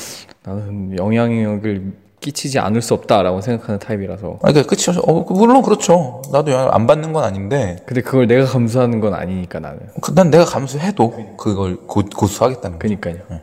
나는 0.43 0.97
영향력을 0.97 1.93
끼치지 2.21 2.58
않을 2.60 2.82
수 2.82 2.93
없다라고 2.93 3.41
생각하는 3.41 3.80
타입이라서. 3.80 4.39
아, 4.41 4.52
그러니까 4.52 4.63
끝이 4.67 4.97
어, 5.06 5.13
물론 5.34 5.62
그렇죠. 5.62 6.21
나도 6.32 6.52
영향 6.54 6.69
안 6.73 6.88
받는 6.88 7.12
건 7.12 7.26
아닌데, 7.26 7.76
근데 7.86 8.02
그걸 8.02 8.28
내가 8.28 8.45
감수하는 8.45 9.02
건 9.02 9.13
아니니까 9.13 9.60
나는. 9.60 9.80
그- 10.02 10.13
난 10.15 10.30
내가 10.32 10.45
감수해도 10.45 11.36
그걸 11.38 11.76
고, 11.86 12.02
고수하겠다는 12.15 12.80
거죠. 12.80 12.88
그니까요. 12.99 13.41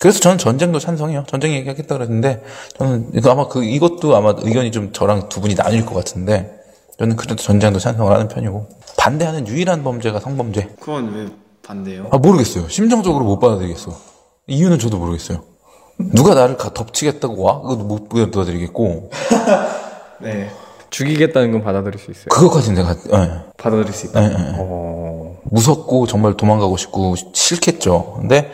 그래서 0.00 0.18
저는 0.18 0.38
전쟁도 0.38 0.78
찬성해요. 0.78 1.24
전쟁 1.28 1.52
얘기하겠다 1.52 1.94
그랬는데 1.94 2.42
저는 2.78 3.10
이거 3.14 3.30
아마 3.30 3.48
그 3.48 3.62
이것도 3.62 4.16
아마 4.16 4.34
의견이 4.38 4.72
좀 4.72 4.92
저랑 4.94 5.28
두 5.28 5.42
분이 5.42 5.54
나뉠 5.54 5.84
것 5.84 5.94
같은데 5.94 6.58
저는 6.98 7.16
그래도 7.16 7.36
전쟁도 7.36 7.78
찬성을 7.78 8.10
하는 8.10 8.26
편이고 8.26 8.66
반대하는 8.96 9.46
유일한 9.46 9.84
범죄가 9.84 10.20
성범죄. 10.20 10.76
그건 10.80 11.12
왜 11.14 11.28
반대요? 11.62 12.08
아 12.10 12.16
모르겠어요. 12.16 12.66
심정적으로 12.70 13.26
못 13.26 13.38
받아들이겠어. 13.40 13.94
이유는 14.46 14.78
저도 14.78 14.96
모르겠어요. 14.96 15.42
누가 15.98 16.32
나를 16.34 16.56
가- 16.56 16.72
덮치겠다고 16.72 17.42
와? 17.42 17.60
그것도 17.60 17.84
못 17.84 18.08
받아들이겠고 18.08 19.10
네. 20.22 20.48
죽이겠다는 20.88 21.52
건 21.52 21.62
받아들일 21.62 21.98
수 22.00 22.10
있어요. 22.10 22.24
그것까지는 22.30 22.82
내가 22.82 22.96
예. 23.22 23.30
받아들일 23.58 23.92
수 23.92 24.06
있다. 24.06 24.24
예. 24.24 24.34
어, 24.58 25.36
무섭고 25.44 26.06
정말 26.06 26.38
도망가고 26.38 26.78
싶고 26.78 27.16
싫겠죠. 27.34 28.16
근데 28.18 28.50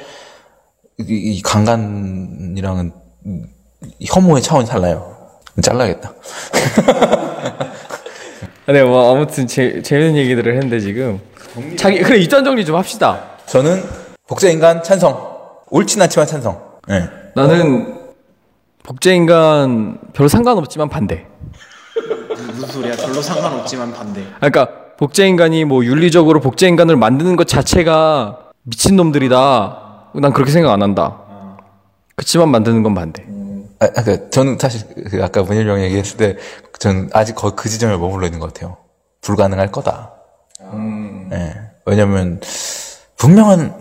이, 0.99 1.05
이 1.09 1.43
강간이랑은 1.43 2.93
이 3.99 4.07
혐오의 4.07 4.43
차원이 4.43 4.67
달라요. 4.67 5.15
잘라야겠다. 5.61 6.13
네, 8.69 8.83
뭐 8.83 9.15
아무튼 9.15 9.47
재, 9.47 9.81
재밌는 9.83 10.17
얘기들을 10.17 10.55
했는데 10.55 10.81
지금 10.81 11.21
자기 11.77 12.01
그래 12.01 12.19
입장 12.19 12.45
정리 12.45 12.65
좀 12.65 12.77
합시다. 12.77 13.23
저는 13.47 13.83
복제 14.27 14.51
인간 14.51 14.83
찬성. 14.83 15.37
옳진 15.71 16.01
않지만 16.03 16.27
찬성. 16.27 16.61
예. 16.91 17.09
나는 17.35 17.99
복제 18.83 19.15
인간 19.15 19.99
별로 20.13 20.29
상관없지만 20.29 20.89
반대. 20.89 21.27
무슨 22.53 22.69
소리야? 22.69 22.97
별로 22.97 23.21
상관없지만 23.21 23.93
반대. 23.93 24.23
아, 24.41 24.49
그러니까 24.49 24.69
복제 24.97 25.27
인간이 25.29 25.65
뭐 25.65 25.85
윤리적으로 25.85 26.41
복제 26.41 26.67
인간을 26.69 26.97
만드는 26.97 27.37
것 27.37 27.47
자체가 27.47 28.51
미친 28.63 28.97
놈들이다. 28.97 29.86
난 30.21 30.33
그렇게 30.33 30.51
생각 30.51 30.73
안 30.73 30.83
한다. 30.83 31.19
그치만 32.15 32.49
만드는 32.51 32.83
건 32.83 32.95
반대. 32.95 33.25
아, 33.79 33.85
아, 33.95 34.03
그, 34.03 34.31
저는 34.31 34.59
사실 34.59 34.83
그 35.11 35.23
아까 35.23 35.43
문일병 35.43 35.83
얘기했을 35.83 36.17
때 36.17 36.37
저는 36.79 37.11
아직 37.13 37.35
거의 37.35 37.53
그 37.57 37.69
지점에 37.69 37.97
머물러 37.97 38.27
있는 38.27 38.41
것 38.41 38.53
같아요. 38.55 38.79
불가능할 39.21 39.71
거다. 39.71 40.13
예. 41.33 41.55
왜냐면 41.85 42.41
분명한 43.19 43.75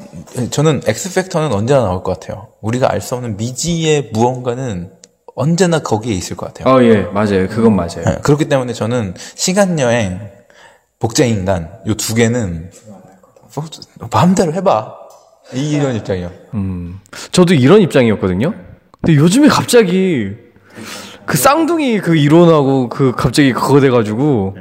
저는 0.51 0.81
X 0.85 1.13
팩터는 1.13 1.53
언제나 1.53 1.81
나올 1.83 2.03
것 2.03 2.19
같아요. 2.19 2.49
우리가 2.61 2.91
알 2.91 3.01
수 3.01 3.15
없는 3.15 3.37
미지의 3.37 4.09
무언가는 4.13 4.91
언제나 5.35 5.79
거기에 5.79 6.13
있을 6.13 6.35
것 6.37 6.53
같아요. 6.53 6.73
어, 6.73 6.81
예, 6.83 7.01
맞아요. 7.03 7.47
그건 7.47 7.75
맞아요. 7.75 8.03
예, 8.07 8.15
그렇기 8.21 8.47
때문에 8.49 8.73
저는 8.73 9.13
시간 9.35 9.79
여행, 9.79 10.19
복제 10.99 11.27
인간 11.27 11.69
요 11.87 11.93
두 11.95 12.15
개는 12.15 12.71
뭐, 13.99 14.09
마음대로 14.11 14.53
해봐. 14.53 14.95
이- 15.53 15.71
이런 15.71 15.95
입장이요. 15.95 16.31
저도 17.31 17.53
이런 17.53 17.81
입장이었거든요. 17.81 18.53
근데 19.01 19.15
요즘에 19.19 19.47
갑자기 19.47 20.31
그 21.25 21.37
쌍둥이 21.37 21.99
그 21.99 22.15
이론하고 22.15 22.89
그 22.89 23.11
갑자기 23.15 23.53
그거 23.53 23.79
돼가지고 23.79 24.57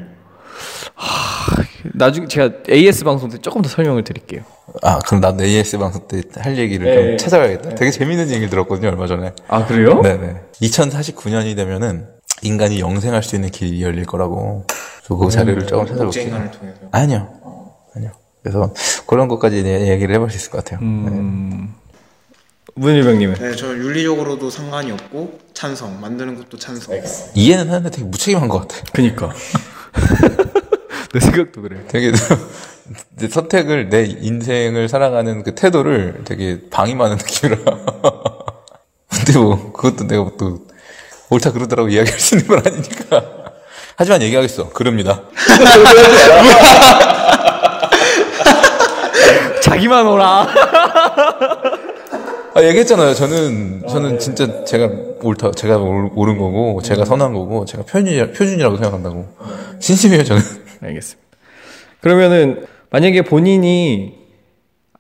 하, 0.94 1.62
나중에 1.94 2.26
제가 2.28 2.50
AS 2.70 3.04
방송 3.04 3.28
때 3.30 3.38
조금 3.38 3.62
더 3.62 3.68
설명을 3.68 4.04
드릴게요. 4.04 4.42
아 4.82 4.98
그럼 5.00 5.20
나도 5.20 5.44
AS 5.44 5.78
방송 5.78 6.06
때 6.08 6.22
할 6.38 6.56
얘기를 6.58 6.86
네. 6.86 7.08
좀 7.10 7.16
찾아가야겠다. 7.18 7.74
되게 7.74 7.90
재밌는 7.90 8.28
얘기를 8.28 8.48
들었거든요 8.50 8.88
얼마 8.88 9.06
전에. 9.06 9.32
아 9.48 9.64
그래요? 9.66 10.00
네네. 10.02 10.36
2049년이 10.62 11.56
되면은 11.56 12.06
인간이 12.42 12.80
영생할 12.80 13.22
수 13.22 13.34
있는 13.36 13.50
길이 13.50 13.82
열릴 13.82 14.04
거라고. 14.04 14.66
그래서 15.06 15.16
그 15.16 15.30
자료를 15.30 15.66
조금 15.66 15.86
복제 15.96 16.30
찾아볼게요. 16.30 16.88
아니요. 16.92 17.28
그래서 18.44 18.72
그런 19.06 19.26
것까지 19.26 19.62
내- 19.62 19.88
얘기를 19.90 20.14
해볼 20.14 20.30
수 20.30 20.36
있을 20.36 20.50
것 20.50 20.62
같아요. 20.62 20.78
문일병님은 22.76 23.34
네, 23.36 23.56
저 23.56 23.68
윤리적으로도 23.68 24.50
상관이 24.50 24.92
없고 24.92 25.38
찬성. 25.54 26.00
만드는 26.00 26.36
것도 26.36 26.58
찬성. 26.58 26.94
이해는 27.34 27.68
하는데 27.68 27.90
되게 27.90 28.04
무책임한 28.04 28.48
것 28.48 28.60
같아. 28.68 28.82
그니까 28.92 29.32
내 31.14 31.20
생각도 31.20 31.62
그래. 31.62 31.80
되게 31.88 32.12
내 33.16 33.28
선택을 33.28 33.88
내 33.88 34.04
인생을 34.04 34.88
살아가는 34.88 35.42
그 35.42 35.54
태도를 35.54 36.22
되게 36.26 36.60
방임하는 36.70 37.16
느낌이라. 37.16 37.58
근데 39.08 39.38
뭐 39.38 39.72
그것도 39.72 40.06
내가 40.06 40.30
또 40.38 40.66
옳다 41.30 41.52
그러더라고 41.52 41.88
이야기할 41.88 42.18
수 42.20 42.34
있는 42.36 42.48
건 42.48 42.62
아니니까. 42.66 43.24
하지만 43.96 44.20
얘기하겠어. 44.22 44.70
그럽니다. 44.70 45.22
자기만 49.84 50.06
옳아. 50.06 50.46
아, 52.54 52.62
얘기했잖아요. 52.62 53.14
저는 53.14 53.82
저는 53.88 54.18
진짜 54.18 54.64
제가 54.64 54.88
옳다, 55.22 55.50
제가 55.52 55.76
옳- 55.78 56.10
옳은 56.14 56.38
거고, 56.38 56.80
제가 56.82 57.04
선한 57.04 57.32
거고, 57.34 57.64
제가 57.66 57.82
표준이, 57.84 58.32
표준이라고 58.32 58.76
생각한다고. 58.76 59.26
진심이에요, 59.80 60.24
저는. 60.24 60.42
알겠습니다. 60.82 61.28
그러면은 62.00 62.66
만약에 62.90 63.22
본인이 63.22 64.23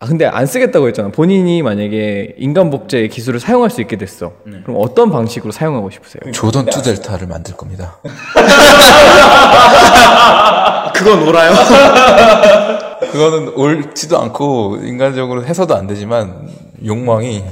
아 0.00 0.06
근데 0.06 0.26
안 0.26 0.44
쓰겠다고 0.46 0.88
했잖아. 0.88 1.08
본인이 1.10 1.62
만약에 1.62 2.34
인간 2.38 2.70
복제 2.70 3.06
기술을 3.08 3.38
사용할 3.40 3.70
수 3.70 3.80
있게 3.80 3.96
됐어. 3.96 4.32
그럼 4.44 4.76
어떤 4.80 5.10
방식으로 5.10 5.52
사용하고 5.52 5.88
싶으세요? 5.90 6.32
조던 6.32 6.66
투 6.66 6.82
델타를 6.82 7.26
만들 7.28 7.56
겁니다. 7.56 7.98
그건 10.94 11.24
놀아요? 11.24 11.52
그거는 13.12 13.52
옳지도 13.54 14.18
않고 14.18 14.78
인간적으로 14.82 15.44
해서도 15.44 15.74
안 15.76 15.86
되지만 15.86 16.48
욕망이 16.84 17.44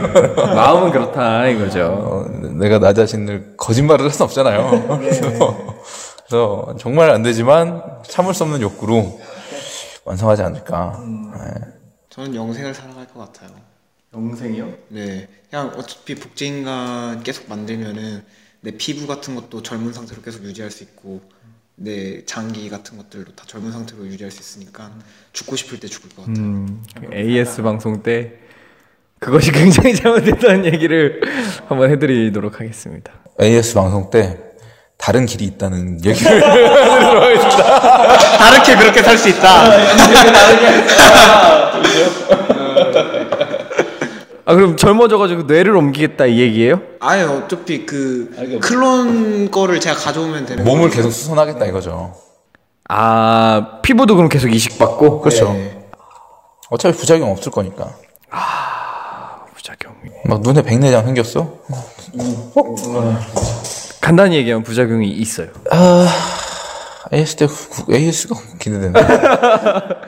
마음은 0.54 0.90
그렇다 0.90 1.46
이거죠. 1.48 1.84
어, 1.84 2.24
내가 2.58 2.78
나 2.78 2.92
자신을 2.92 3.54
거짓말을 3.56 4.04
할 4.06 4.10
수 4.10 4.24
없잖아요. 4.24 4.98
그래서 4.98 5.56
그래서 6.26 6.74
정말 6.78 7.10
안 7.10 7.22
되지만 7.22 7.82
참을 8.08 8.34
수 8.34 8.42
없는 8.44 8.60
욕구로 8.62 9.20
완성하지 10.04 10.42
않을까. 10.42 10.98
네. 11.04 11.79
저는 12.20 12.34
영생을 12.34 12.74
살아갈 12.74 13.06
것 13.06 13.20
같아요. 13.20 13.50
영생이요? 14.12 14.70
네, 14.88 15.26
그냥 15.48 15.72
어차피 15.76 16.14
복제인간 16.14 17.22
계속 17.22 17.48
만들면은 17.48 18.22
내 18.60 18.72
피부 18.72 19.06
같은 19.06 19.34
것도 19.34 19.62
젊은 19.62 19.94
상태로 19.94 20.20
계속 20.20 20.44
유지할 20.44 20.70
수 20.70 20.82
있고 20.82 21.22
내 21.76 22.22
장기 22.26 22.68
같은 22.68 22.98
것들도 22.98 23.34
다 23.34 23.44
젊은 23.46 23.72
상태로 23.72 24.04
유지할 24.06 24.30
수 24.30 24.40
있으니까 24.40 24.90
죽고 25.32 25.56
싶을 25.56 25.80
때 25.80 25.88
죽을 25.88 26.10
것 26.10 26.26
같아요. 26.26 26.44
음, 26.44 26.82
AS 27.10 27.62
방송 27.62 28.02
때 28.02 28.34
그것이 29.18 29.50
굉장히 29.50 29.94
잘못됐다는 29.96 30.66
얘기를 30.66 31.22
한번 31.68 31.90
해드리도록 31.90 32.60
하겠습니다. 32.60 33.14
AS 33.40 33.72
방송 33.72 34.10
때 34.10 34.38
다른 34.98 35.24
길이 35.24 35.46
있다는 35.46 36.04
얘기를 36.04 36.40
다르게 38.38 38.76
그렇게 38.76 39.02
살 39.02 39.16
수 39.16 39.30
있다. 39.30 39.70
아 44.46 44.54
그럼 44.54 44.76
젊어져가지고 44.76 45.42
뇌를 45.44 45.76
옮기겠다 45.76 46.26
이 46.26 46.40
얘기예요? 46.40 46.80
아예 47.00 47.22
어차피 47.22 47.86
그 47.86 48.58
클론 48.62 49.50
거를 49.50 49.78
제가 49.80 49.96
가져오면 49.96 50.46
되는 50.46 50.64
몸을 50.64 50.82
거니까. 50.84 50.96
계속 50.96 51.10
수선하겠다 51.10 51.66
이거죠. 51.66 52.14
아 52.88 53.78
피부도 53.82 54.16
그럼 54.16 54.28
계속 54.28 54.52
이식받고? 54.52 55.20
그렇죠. 55.20 55.52
네. 55.52 55.84
어차피 56.70 56.96
부작용 56.98 57.30
없을 57.30 57.52
거니까. 57.52 57.90
부작용이 59.54 59.96
막 60.24 60.40
눈에 60.40 60.62
백내장 60.62 61.04
생겼어? 61.04 61.58
간단히 64.00 64.36
얘기하면 64.36 64.64
부작용이 64.64 65.08
있어요. 65.10 65.48
AS 67.12 67.36
때 67.36 67.46
구- 67.46 67.92
AS가 67.94 68.34
기대된다. 68.58 69.00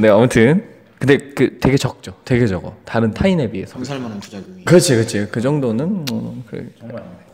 네 0.00 0.08
아무튼 0.10 0.75
근데 0.98 1.18
그 1.34 1.58
되게 1.60 1.76
적죠. 1.76 2.12
되게 2.24 2.46
적어. 2.46 2.72
다른 2.84 3.12
타인에 3.12 3.50
비해서. 3.50 3.74
검살 3.74 3.98
만한 3.98 4.18
부작용이. 4.20 4.64
그렇지 4.64 4.94
그렇지 4.94 5.28
그 5.30 5.40
정도는 5.40 6.06
음, 6.10 6.44
그래. 6.48 6.64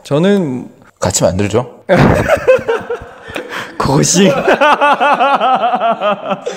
저는 0.03 0.69
같이 0.99 1.23
만들죠. 1.23 1.85
그것이 3.79 4.31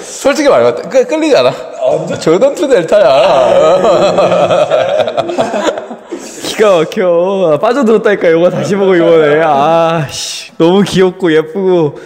솔직히 0.01 0.49
말해 0.49 0.71
끌, 0.89 1.05
끌리지 1.07 1.35
않아. 1.37 1.51
조던 2.19 2.55
투 2.55 2.67
델타야. 2.67 3.81
기가 6.43 6.77
막혀 6.79 7.51
아, 7.53 7.57
빠져들었다니까 7.59 8.29
이거 8.29 8.49
다시 8.49 8.75
보고 8.75 8.95
이번에 8.95 9.41
아 9.43 10.07
씨 10.09 10.51
너무 10.57 10.83
귀엽고 10.83 11.31
예쁘고 11.33 11.99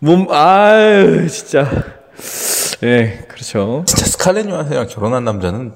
몸 0.00 0.26
아유 0.30 1.28
진짜 1.28 1.70
예 2.82 3.20
그렇죠 3.44 3.84
진짜 3.86 4.04
스칼렛 4.04 4.46
요한슨이랑 4.48 4.86
결혼한 4.88 5.24
남자는 5.24 5.72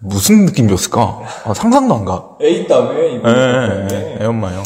무슨 0.00 0.44
느낌이었을까 0.44 1.20
아, 1.44 1.54
상상도 1.54 1.94
안 1.94 2.04
가. 2.04 2.36
에이 2.40 2.66
다음에 2.66 2.98
예, 3.24 3.88
예, 3.90 4.18
애 4.20 4.24
엄마요. 4.26 4.62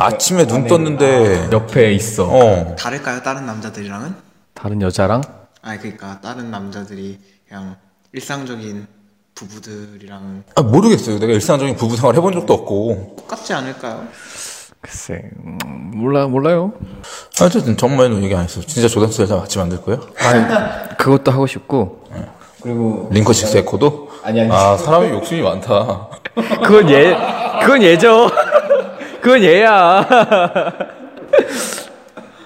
아침에 0.00 0.46
눈 0.46 0.66
떴는데, 0.66 1.48
옆에 1.52 1.92
있어 1.94 2.24
어, 2.28 2.76
다를까요? 2.76 3.22
다른 3.22 3.46
남자들이랑은? 3.46 4.14
다른 4.54 4.82
여자랑 4.82 5.22
아니 5.62 5.78
그러니까 5.78 6.20
다른 6.20 6.50
남자들이 6.50 7.20
그냥 7.48 7.76
일상적인 8.12 8.86
부부들이랑 9.36 10.42
아, 10.56 10.62
모르겠어요. 10.62 11.20
내가 11.20 11.32
일상적인 11.32 11.76
부부 11.76 11.96
생활 11.96 12.16
해본 12.16 12.32
적도 12.32 12.54
없고. 12.54 13.14
똑같지 13.18 13.52
않을까요? 13.54 14.08
글쎄 14.88 15.22
음, 15.44 15.58
몰라 15.94 16.26
몰라요 16.26 16.72
어쨌든 17.42 17.76
정말로 17.76 18.20
얘기 18.22 18.34
안 18.34 18.44
했어. 18.44 18.60
진짜 18.62 18.88
조던 18.88 19.10
투 19.10 19.18
델타 19.18 19.36
같이 19.40 19.58
만들 19.58 19.80
거예요? 19.82 20.00
아 20.20 20.88
그것도 20.96 21.30
하고 21.30 21.46
싶고 21.46 22.04
그리고 22.62 23.08
링컨 23.12 23.34
식스 23.34 23.58
에코도? 23.58 24.08
아니, 24.24 24.40
아니. 24.40 24.50
아, 24.50 24.76
사람이 24.76 25.10
욕심이 25.10 25.42
많다. 25.42 26.08
그건 26.34 26.90
얘 26.90 27.16
그건 27.60 27.82
얘죠 27.82 28.30
그건 29.20 29.42
얘야 29.42 30.06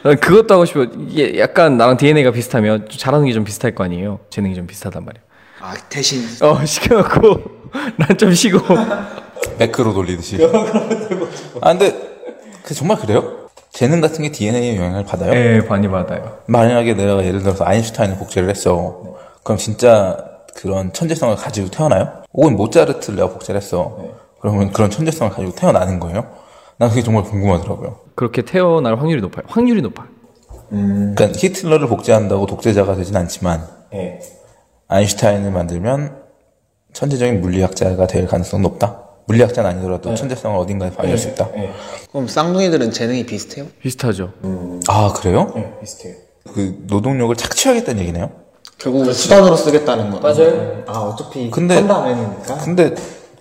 난 0.02 0.16
그것도 0.18 0.54
하고 0.54 0.64
싶어 0.64 0.82
이게 0.84 1.38
약간 1.38 1.76
나랑 1.76 1.96
DNA가 1.96 2.32
비슷하면 2.32 2.88
좀 2.88 2.98
잘하는 2.98 3.26
게 3.26 3.32
좀 3.32 3.44
비슷할 3.44 3.74
거 3.74 3.84
아니에요 3.84 4.18
재능이 4.30 4.54
좀 4.56 4.66
비슷하단 4.66 5.04
말이야 5.04 5.22
아 5.60 5.74
대신 5.88 6.22
어 6.44 6.64
시켜놓고 6.64 7.42
난 7.96 8.18
좀 8.18 8.32
쉬고 8.34 8.58
매크로 9.58 9.92
돌리듯이. 9.94 10.38
아, 11.60 11.70
근데, 11.72 11.90
그 11.92 12.11
정말 12.74 12.96
그래요? 12.98 13.48
재능 13.70 14.00
같은 14.00 14.22
게 14.22 14.30
DNA에 14.30 14.76
영향을 14.76 15.04
받아요? 15.04 15.32
예 15.32 15.60
많이 15.60 15.88
받아요 15.88 16.38
만약에 16.46 16.94
내가 16.94 17.24
예를 17.24 17.40
들어서 17.40 17.64
아인슈타인을 17.64 18.18
복제를 18.18 18.50
했어. 18.50 19.16
그럼 19.42 19.58
진짜 19.58 20.16
그런 20.54 20.92
천재성을 20.92 21.34
가지고 21.36 21.70
태어나요? 21.70 22.22
혹은 22.32 22.56
모차르트를 22.56 23.16
내가 23.16 23.28
복제를 23.30 23.60
했어. 23.60 23.98
그러면 24.40 24.72
그런 24.72 24.90
천재성을 24.90 25.32
가지고 25.32 25.54
태어나는 25.54 26.00
거예요? 26.00 26.26
난 26.78 26.88
그게 26.90 27.02
정말 27.02 27.24
궁금하더라고요. 27.24 27.96
그렇게 28.14 28.42
태어날 28.42 28.98
확률이 28.98 29.20
높아요 29.22 29.44
확률이 29.48 29.80
높아요 29.82 30.08
그러니까 30.68 31.26
히틀러를 31.38 31.86
복제한다고 31.88 32.46
독재자가 32.46 32.94
되진 32.96 33.16
않지만 33.16 33.66
아인슈타인을 34.88 35.50
만들면 35.50 36.22
천재적인 36.92 37.40
물리학자가 37.40 38.06
될 38.06 38.26
가능성은 38.26 38.62
높다. 38.62 38.98
물리학자는 39.26 39.70
아니더라도 39.70 40.14
천재성을 40.14 40.58
어딘가에 40.58 40.90
발휘할 40.90 41.18
수 41.18 41.28
있다. 41.28 41.48
그럼 42.10 42.28
쌍둥이들은 42.28 42.90
재능이 42.90 43.24
비슷해요? 43.26 43.66
비슷하죠 43.80 44.32
아 44.88 45.12
그래요? 45.14 45.52
네 45.54 45.72
비슷해요 45.80 46.14
그 46.52 46.84
노동력을 46.86 47.34
착취하겠다는 47.36 48.02
얘기네요. 48.02 48.30
결국 48.78 49.12
수단으로 49.12 49.54
쓰겠다는 49.56 50.10
거 50.10 50.18
맞아요. 50.20 50.82
아 50.88 50.98
어차피 50.98 51.50
근데- 51.50 51.76
한다면이니까 51.76 52.58
근데 52.58 52.94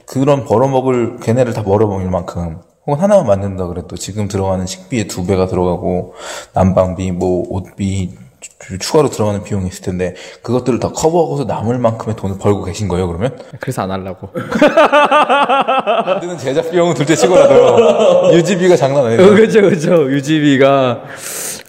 그런 0.06 0.46
벌어먹을 0.46 1.17
걔네를 1.22 1.54
다 1.54 1.63
벌어먹을 1.63 2.06
만큼 2.10 2.60
혹은 2.86 3.00
하나만 3.02 3.26
만든다 3.28 3.67
그래도 3.67 3.96
지금 3.96 4.28
들어가는 4.28 4.65
식비의 4.65 5.08
두 5.08 5.26
배가 5.26 5.48
들어가고 5.48 6.13
난방비 6.54 7.12
뭐 7.12 7.46
옷비 7.50 8.12
추- 8.42 8.78
추가로 8.80 9.10
들어가는 9.10 9.44
비용이 9.44 9.68
있을 9.68 9.84
텐데 9.84 10.16
그것들을 10.42 10.80
다 10.80 10.90
커버하고서 10.90 11.44
남을 11.46 11.78
만큼의 11.78 12.16
돈을 12.16 12.38
벌고 12.40 12.64
계신 12.64 12.88
거예요 12.88 13.08
그러면? 13.08 13.38
그래서 13.60 13.84
안 13.84 13.92
하려고. 13.92 14.30
만드는 16.06 16.38
제작 16.38 16.72
비용은 16.72 16.94
둘째 16.96 17.16
치고라도. 17.16 18.34
유지비가 18.34 18.76
장난 18.76 19.04
어, 19.04 19.06
아니에요. 19.08 19.36
그죠 19.36 19.62
그죠. 19.62 20.12
유지비가. 20.12 21.04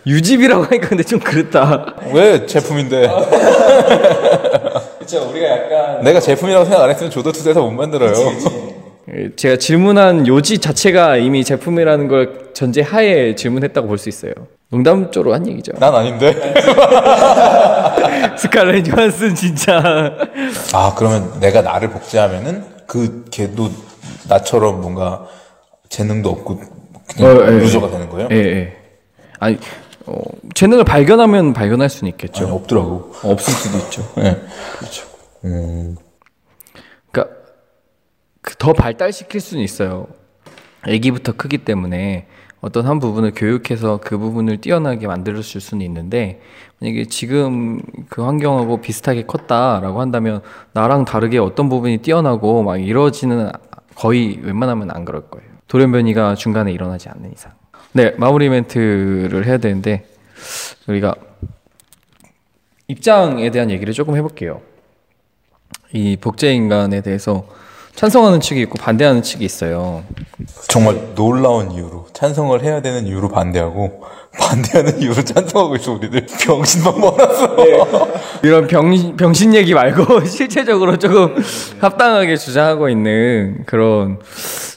유지비라고 0.07 0.65
하니까 0.65 0.89
근데 0.89 1.03
좀 1.05 1.21
그렇다. 1.21 1.95
왜 2.13 2.45
제품인데? 2.47 3.09
그쵸 4.99 5.29
우리가 5.31 5.47
약간 5.49 6.03
내가 6.03 6.21
제품이라고 6.21 6.65
생각 6.65 6.83
안 6.83 6.91
했으면 6.91 7.11
조도투에서 7.11 7.61
못 7.63 7.71
만들어요. 7.71 8.13
예, 9.15 9.31
제가 9.37 9.57
질문한 9.57 10.27
요지 10.27 10.59
자체가 10.59 11.17
이미 11.17 11.45
제품이라는 11.45 12.09
걸 12.09 12.51
전제하에 12.55 13.35
질문했다고 13.35 13.87
볼 13.89 13.99
수 13.99 14.09
있어요. 14.09 14.33
농담조로 14.73 15.35
한 15.35 15.47
얘기죠. 15.47 15.73
난 15.79 15.95
아닌데 15.95 16.33
스칼렛 18.39 18.89
요한슨 18.89 19.35
진짜 19.35 20.17
아 20.73 20.95
그러면 20.97 21.39
내가 21.41 21.61
나를 21.61 21.91
복제하면은 21.91 22.65
그 22.87 23.27
걔도 23.31 23.71
나처럼 24.29 24.81
뭔가 24.81 25.27
재능도 25.91 26.31
없고 26.31 26.63
그냥 27.15 27.37
어, 27.37 27.43
예, 27.43 27.51
루저가 27.51 27.91
되는 27.91 28.09
거예요? 28.09 28.29
예, 28.31 28.37
예. 28.37 28.77
아니 29.39 29.59
어, 30.07 30.15
재능을 30.55 30.85
발견하면 30.85 31.53
발견할 31.53 31.91
수는 31.91 32.11
있겠죠. 32.13 32.45
아니, 32.45 32.53
없더라고. 32.55 33.13
없을 33.25 33.53
수도 33.53 33.77
있죠. 33.77 34.11
예. 34.25 34.41
그러니까 37.11 37.37
그더 38.41 38.73
발달시킬 38.73 39.39
수는 39.39 39.63
있어요. 39.63 40.07
아기부터 40.81 41.33
크기 41.37 41.59
때문에 41.59 42.27
어떤 42.63 42.87
한 42.87 43.01
부분을 43.01 43.33
교육해서 43.35 43.99
그 44.03 44.17
부분을 44.17 44.61
뛰어나게 44.61 45.09
만들어줄 45.09 45.61
수는 45.61 45.85
있는데 45.85 46.41
만약에 46.81 47.07
지금 47.07 47.83
그 48.09 48.23
환경하고 48.23 48.81
비슷하게 48.81 49.25
컸다라고 49.25 50.01
한다면 50.01 50.43
나랑 50.73 51.05
다르게 51.05 51.39
어떤 51.39 51.69
부분이 51.69 51.99
뛰어나고 51.99 52.63
막 52.63 52.77
이러지는 52.77 53.51
거의 53.97 54.39
웬만하면 54.43 54.93
안 54.93 55.05
그럴 55.05 55.23
거예요. 55.23 55.47
돌연변이가 55.67 56.37
중간에 56.37 56.73
일어나지 56.73 57.09
않는 57.09 57.33
이상. 57.33 57.53
네 57.93 58.13
마무리 58.17 58.49
멘트를 58.49 59.45
해야 59.45 59.59
되는데 59.59 60.07
우리가 60.87 61.17
입장에 62.87 63.51
대한 63.51 63.71
얘기를 63.71 63.93
조금 63.93 64.15
해볼게요. 64.15 64.61
이 65.93 66.17
복제 66.17 66.55
인간에 66.55 67.01
대해서 67.01 67.45
찬성하는 67.95 68.41
측이 68.41 68.61
있고 68.63 68.79
반대하는 68.79 69.23
측이 69.23 69.45
있어요. 69.45 70.03
정말 70.69 71.15
놀라운 71.15 71.71
이유로 71.71 72.07
찬성을 72.13 72.63
해야 72.63 72.81
되는 72.83 73.07
이유로 73.07 73.29
반대하고 73.29 74.03
반대하는 74.39 75.01
이유로 75.01 75.23
찬성하고 75.23 75.77
있어 75.77 75.93
우리들 75.93 76.27
병신만 76.45 76.99
몰았어. 76.99 77.57
이런 78.43 78.67
병, 78.67 79.17
병신 79.17 79.55
얘기 79.55 79.75
말고 79.75 80.25
실제적으로 80.27 80.99
조금 80.99 81.35
합당하게 81.81 82.37
주장하고 82.37 82.89
있는 82.89 83.65
그런 83.67 84.19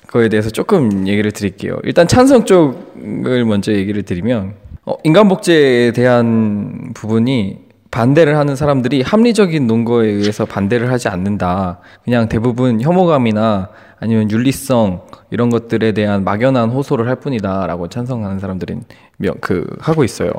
그거에 0.06 0.30
대해서 0.30 0.50
조금 0.50 1.08
얘기를 1.08 1.32
드릴게요. 1.32 1.78
일단 1.84 2.08
찬성 2.08 2.46
쪽을 2.46 3.46
먼저 3.46 3.72
얘기를 3.72 4.04
드리면 4.04 4.54
어, 4.86 4.96
인간 5.04 5.28
복제에 5.30 5.94
대한 5.94 6.92
부분이 6.94 7.65
반대를 8.00 8.38
하는 8.38 8.58
사람들이 8.58 9.04
합리적인 9.04 9.68
논거에 9.68 10.10
의해서 10.10 10.44
반대를 10.46 10.92
하지 10.92 11.08
않는다. 11.08 11.80
그냥 12.04 12.28
대부분 12.28 12.82
혐오감이나 12.82 13.70
아니면 14.02 14.30
윤리성 14.30 15.04
이런 15.32 15.50
것들에 15.50 15.94
대한 15.94 16.26
막연한 16.26 16.72
호소를 16.72 17.08
할 17.08 17.16
뿐이다라고 17.16 17.88
찬성하는 17.88 18.40
사람들은 18.40 18.84
명- 19.16 19.36
그 19.40 19.66
하고 19.80 20.04
있어요. 20.04 20.30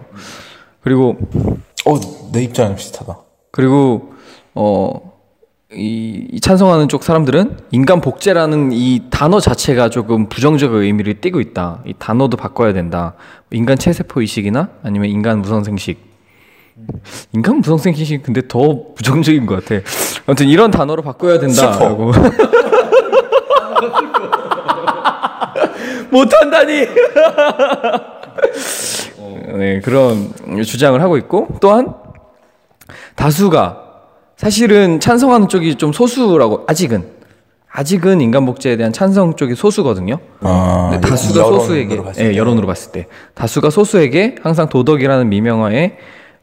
그리고 0.82 1.16
어, 1.86 2.30
내 2.30 2.42
입장이 2.42 2.76
비슷하다. 2.76 3.20
그리고 3.52 4.12
어. 4.54 5.16
이, 5.72 6.28
이 6.30 6.40
찬성하는 6.40 6.86
쪽 6.88 7.02
사람들은 7.02 7.56
인간 7.72 8.00
복제라는 8.00 8.70
이 8.72 9.02
단어 9.10 9.40
자체가 9.40 9.88
조금 9.88 10.28
부정적 10.28 10.74
의미를 10.74 11.20
띠고 11.20 11.40
있다. 11.40 11.82
이 11.86 11.94
단어도 11.98 12.36
바꿔야 12.36 12.72
된다. 12.72 13.14
인간 13.50 13.76
체세포 13.76 14.22
이식이나 14.22 14.68
아니면 14.84 15.08
인간 15.08 15.40
무성생식. 15.40 16.05
인간 17.32 17.60
무성생식이 17.60 18.22
근데 18.22 18.42
더 18.46 18.92
부정적인 18.94 19.46
것 19.46 19.64
같아. 19.64 19.82
아무튼 20.26 20.48
이런 20.48 20.70
단어로 20.70 21.02
바꿔야 21.02 21.38
된다라고. 21.38 22.12
못한다니. 26.10 26.86
네 29.56 29.80
그런 29.80 30.32
주장을 30.64 31.00
하고 31.00 31.16
있고 31.16 31.48
또한 31.60 31.94
다수가 33.14 33.82
사실은 34.36 35.00
찬성하는 35.00 35.48
쪽이 35.48 35.76
좀 35.76 35.92
소수라고 35.92 36.64
아직은 36.66 37.16
아직은 37.72 38.20
인간 38.20 38.44
복제에 38.46 38.76
대한 38.76 38.92
찬성 38.92 39.36
쪽이 39.36 39.54
소수거든요. 39.54 40.18
아, 40.40 40.88
근데 40.92 41.08
다수가 41.08 41.40
여론으로 41.40 41.60
소수에게 41.60 42.00
예, 42.18 42.30
때. 42.30 42.36
여론으로 42.36 42.66
봤을 42.66 42.92
때 42.92 43.06
다수가 43.34 43.70
소수에게 43.70 44.36
항상 44.42 44.68
도덕이라는 44.68 45.28
미명하에 45.28 45.96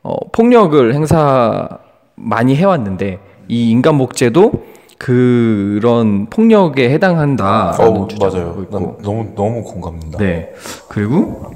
어, 0.04 0.16
폭력을 0.32 0.94
행사 0.94 1.68
많이 2.16 2.56
해왔는데 2.56 3.20
이 3.48 3.70
인간 3.72 3.98
복제도 3.98 4.66
그런 4.98 6.28
폭력에 6.30 6.90
해당한다. 6.90 7.76
어우, 7.80 8.08
맞아요. 8.20 8.66
난 8.70 8.98
너무 9.02 9.28
너무 9.36 9.64
공감된다. 9.64 10.18
네. 10.18 10.54
그리고 10.90 11.52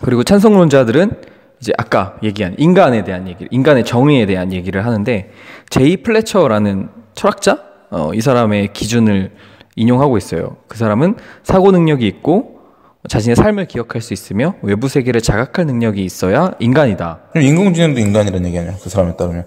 그리고 0.00 0.24
찬성론자들은 0.24 1.12
이제 1.60 1.72
아까 1.78 2.16
얘기한 2.22 2.56
인간에 2.58 3.04
대한 3.04 3.28
얘기, 3.28 3.46
인간의 3.50 3.84
정의에 3.84 4.26
대한 4.26 4.52
얘기를 4.52 4.84
하는데 4.84 5.30
제이 5.70 5.98
플래처라는 5.98 6.88
철학자, 7.14 7.58
어, 7.90 8.10
이 8.12 8.20
사람의 8.20 8.72
기준을 8.72 9.30
인용하고 9.76 10.18
있어요. 10.18 10.56
그 10.66 10.76
사람은 10.76 11.14
사고 11.44 11.70
능력이 11.70 12.06
있고 12.06 12.51
자신의 13.08 13.36
삶을 13.36 13.66
기억할 13.66 14.00
수 14.00 14.12
있으며 14.12 14.54
외부 14.62 14.88
세계를 14.88 15.20
자각할 15.20 15.66
능력이 15.66 16.04
있어야 16.04 16.52
인간이다. 16.60 17.20
그럼 17.32 17.44
인공지능도 17.46 18.00
인간이라는 18.00 18.46
얘기 18.46 18.58
아니야? 18.58 18.74
그 18.80 18.88
사람에 18.88 19.16
따르면. 19.16 19.46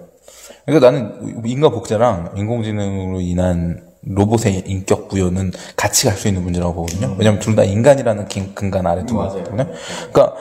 그러니까 0.66 0.90
나는 0.90 1.42
인간 1.46 1.70
복제랑 1.70 2.32
인공지능으로 2.36 3.20
인한 3.20 3.82
로봇의 4.08 4.64
인격 4.66 5.08
부여는 5.08 5.52
같이 5.76 6.06
갈 6.06 6.16
수 6.16 6.28
있는 6.28 6.42
문제라고 6.42 6.74
보거든요. 6.74 7.16
왜냐면 7.18 7.40
둘 7.40 7.56
다 7.56 7.64
인간이라는 7.64 8.28
긴- 8.28 8.54
근간 8.54 8.86
아래 8.86 9.04
두고 9.06 9.24
있기 9.26 9.44
때문에. 9.44 9.66
그러니까 10.12 10.36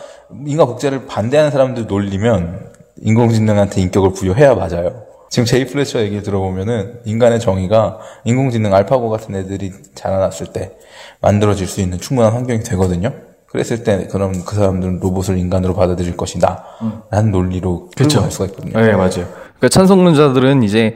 인간 0.45 0.67
복제를 0.67 1.05
반대하는 1.07 1.51
사람들 1.51 1.87
놀리면 1.87 2.73
인공지능한테 3.01 3.81
인격을 3.81 4.11
부여해야 4.13 4.55
맞아요. 4.55 5.03
지금 5.35 5.45
제이 5.45 5.65
플래처 5.65 5.99
얘기 5.99 6.23
들어보면은 6.23 7.01
인간의 7.03 7.41
정의가 7.41 7.99
인공지능 8.23 8.73
알파고 8.73 9.09
같은 9.09 9.35
애들이 9.35 9.73
자라났을 9.93 10.53
때 10.53 10.77
만들어질 11.19 11.67
수 11.67 11.81
있는 11.81 11.99
충분한 11.99 12.31
환경이 12.31 12.61
되거든요. 12.63 13.11
그랬을 13.47 13.83
때 13.83 14.07
그럼 14.09 14.45
그 14.45 14.55
사람들은 14.55 15.01
로봇을 15.01 15.37
인간으로 15.37 15.73
받아들일 15.73 16.15
것이다. 16.15 16.63
라는 17.11 17.31
논리로 17.31 17.89
끌고 17.97 18.21
갈 18.21 18.31
수가 18.31 18.45
있거든요. 18.45 18.79
네, 18.79 18.93
맞아요. 18.93 19.27
그러니까 19.57 19.67
찬성론자들은 19.71 20.63
이제 20.63 20.95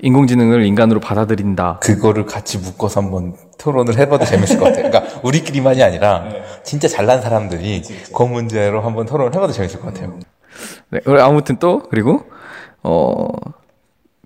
인공지능을 0.00 0.64
인간으로 0.64 1.00
받아들인다. 1.00 1.80
그거를 1.82 2.24
같이 2.24 2.56
묶어서 2.56 3.02
한번 3.02 3.36
토론을 3.58 3.98
해봐도 3.98 4.24
재밌을 4.24 4.58
것 4.60 4.64
같아요. 4.64 4.88
그러니까 4.90 5.20
우리끼리만이 5.22 5.82
아니라 5.82 6.24
진짜 6.62 6.88
잘난 6.88 7.20
사람들이 7.20 7.82
그 8.14 8.22
문제로 8.22 8.80
한번 8.80 9.04
토론을 9.04 9.34
해봐도 9.34 9.52
재밌을 9.52 9.80
것 9.80 9.92
같아요. 9.92 10.18
네, 10.88 11.00
아무튼 11.20 11.58
또 11.58 11.82
그리고 11.90 12.22
어 12.82 13.28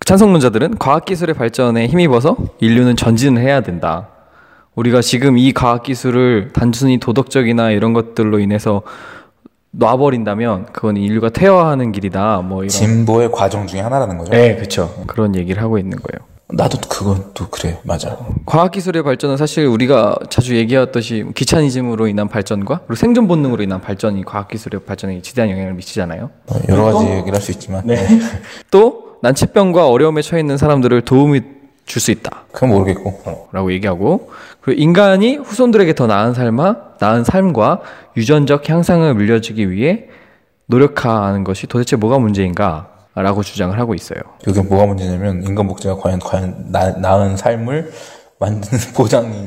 찬성론자들은 0.09 0.79
과학기술의 0.79 1.35
발전에 1.35 1.87
힘입어서 1.87 2.35
인류는 2.61 2.97
전진을 2.97 3.43
해야 3.43 3.61
된다. 3.61 4.09
우리가 4.75 5.03
지금 5.03 5.37
이 5.37 5.53
과학기술을 5.53 6.53
단순히 6.55 6.97
도덕적이나 6.99 7.73
이런 7.73 7.93
것들로 7.93 8.39
인해서 8.39 8.81
놔버린다면 9.73 10.69
그건 10.73 10.97
인류가 10.97 11.29
퇴화하는 11.29 11.93
길이다. 11.93 12.39
뭐 12.39 12.63
이런. 12.63 12.71
진보의 12.71 13.31
과정 13.33 13.67
중에 13.67 13.81
하나라는 13.81 14.17
거죠. 14.17 14.31
네, 14.31 14.57
그렇죠. 14.57 14.95
그런 15.07 15.37
얘기를 15.37 15.61
하고 15.63 15.77
있는 15.77 15.99
거예요. 15.99 16.27
나도 16.55 16.79
그건 16.89 17.27
또 17.35 17.47
그래. 17.51 17.79
맞아. 17.85 18.17
과학 18.47 18.71
기술의 18.71 19.03
발전은 19.03 19.37
사실 19.37 19.67
우리가 19.67 20.17
자주 20.31 20.57
얘기했듯이 20.57 21.27
기차니즘으로 21.35 22.09
인한 22.09 22.29
발전과 22.29 22.79
그리고 22.87 22.95
생존 22.95 23.29
본능으로 23.29 23.63
인한 23.63 23.83
발전이 23.83 24.25
과학 24.25 24.49
기술의 24.49 24.85
발전에 24.87 25.21
지대한 25.21 25.51
영향을 25.51 25.75
미치잖아요. 25.75 26.31
어, 26.47 26.55
여러 26.71 26.85
가지 26.85 27.05
얘기를 27.11 27.35
할 27.35 27.43
수 27.43 27.51
있지만 27.51 27.85
또 28.71 29.08
난치병과 29.23 29.89
어려움에 29.89 30.23
처해 30.23 30.41
있는 30.41 30.57
사람들을 30.57 31.03
도움이 31.03 31.59
줄 31.89 32.03
수 32.03 32.11
있다. 32.11 32.45
그건 32.53 32.69
모르겠고 32.69 33.49
라고 33.51 33.73
얘기하고 33.73 34.31
그리고 34.61 34.81
인간이 34.81 35.37
후손들에게 35.37 35.95
더 35.95 36.07
나은 36.07 36.35
삶과 36.35 36.97
나은 37.01 37.25
삶과 37.25 37.81
유전적 38.17 38.69
향상을 38.69 39.13
물려주기 39.15 39.71
위해 39.71 40.09
노력하는 40.67 41.45
것이 41.45 41.67
도대체 41.67 41.97
뭐가 41.97 42.19
문제인가? 42.19 42.91
라고 43.15 43.43
주장을 43.43 43.77
하고 43.77 43.95
있어요. 43.95 44.21
그게 44.45 44.61
뭐가 44.63 44.87
문제냐면 44.87 45.43
인간 45.43 45.67
복제가 45.67 45.97
과연 45.97 46.21
과연 46.21 46.67
나, 46.71 46.91
나은 46.91 47.37
삶을 47.37 47.91
만드는 48.39 48.79
보장이 48.95 49.47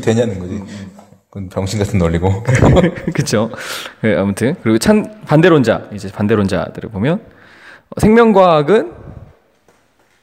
되냐는 0.00 0.38
거지. 0.38 0.62
그건 1.28 1.48
병신 1.48 1.78
같은 1.80 1.98
논리고. 1.98 2.44
그쵸? 3.14 3.50
네, 4.02 4.14
아무튼 4.16 4.54
그리고 4.62 4.78
찬 4.78 5.20
반대론자 5.26 5.88
이제 5.92 6.08
반대론자들을 6.12 6.90
보면 6.90 7.14
어, 7.14 8.00
생명과학은 8.00 8.92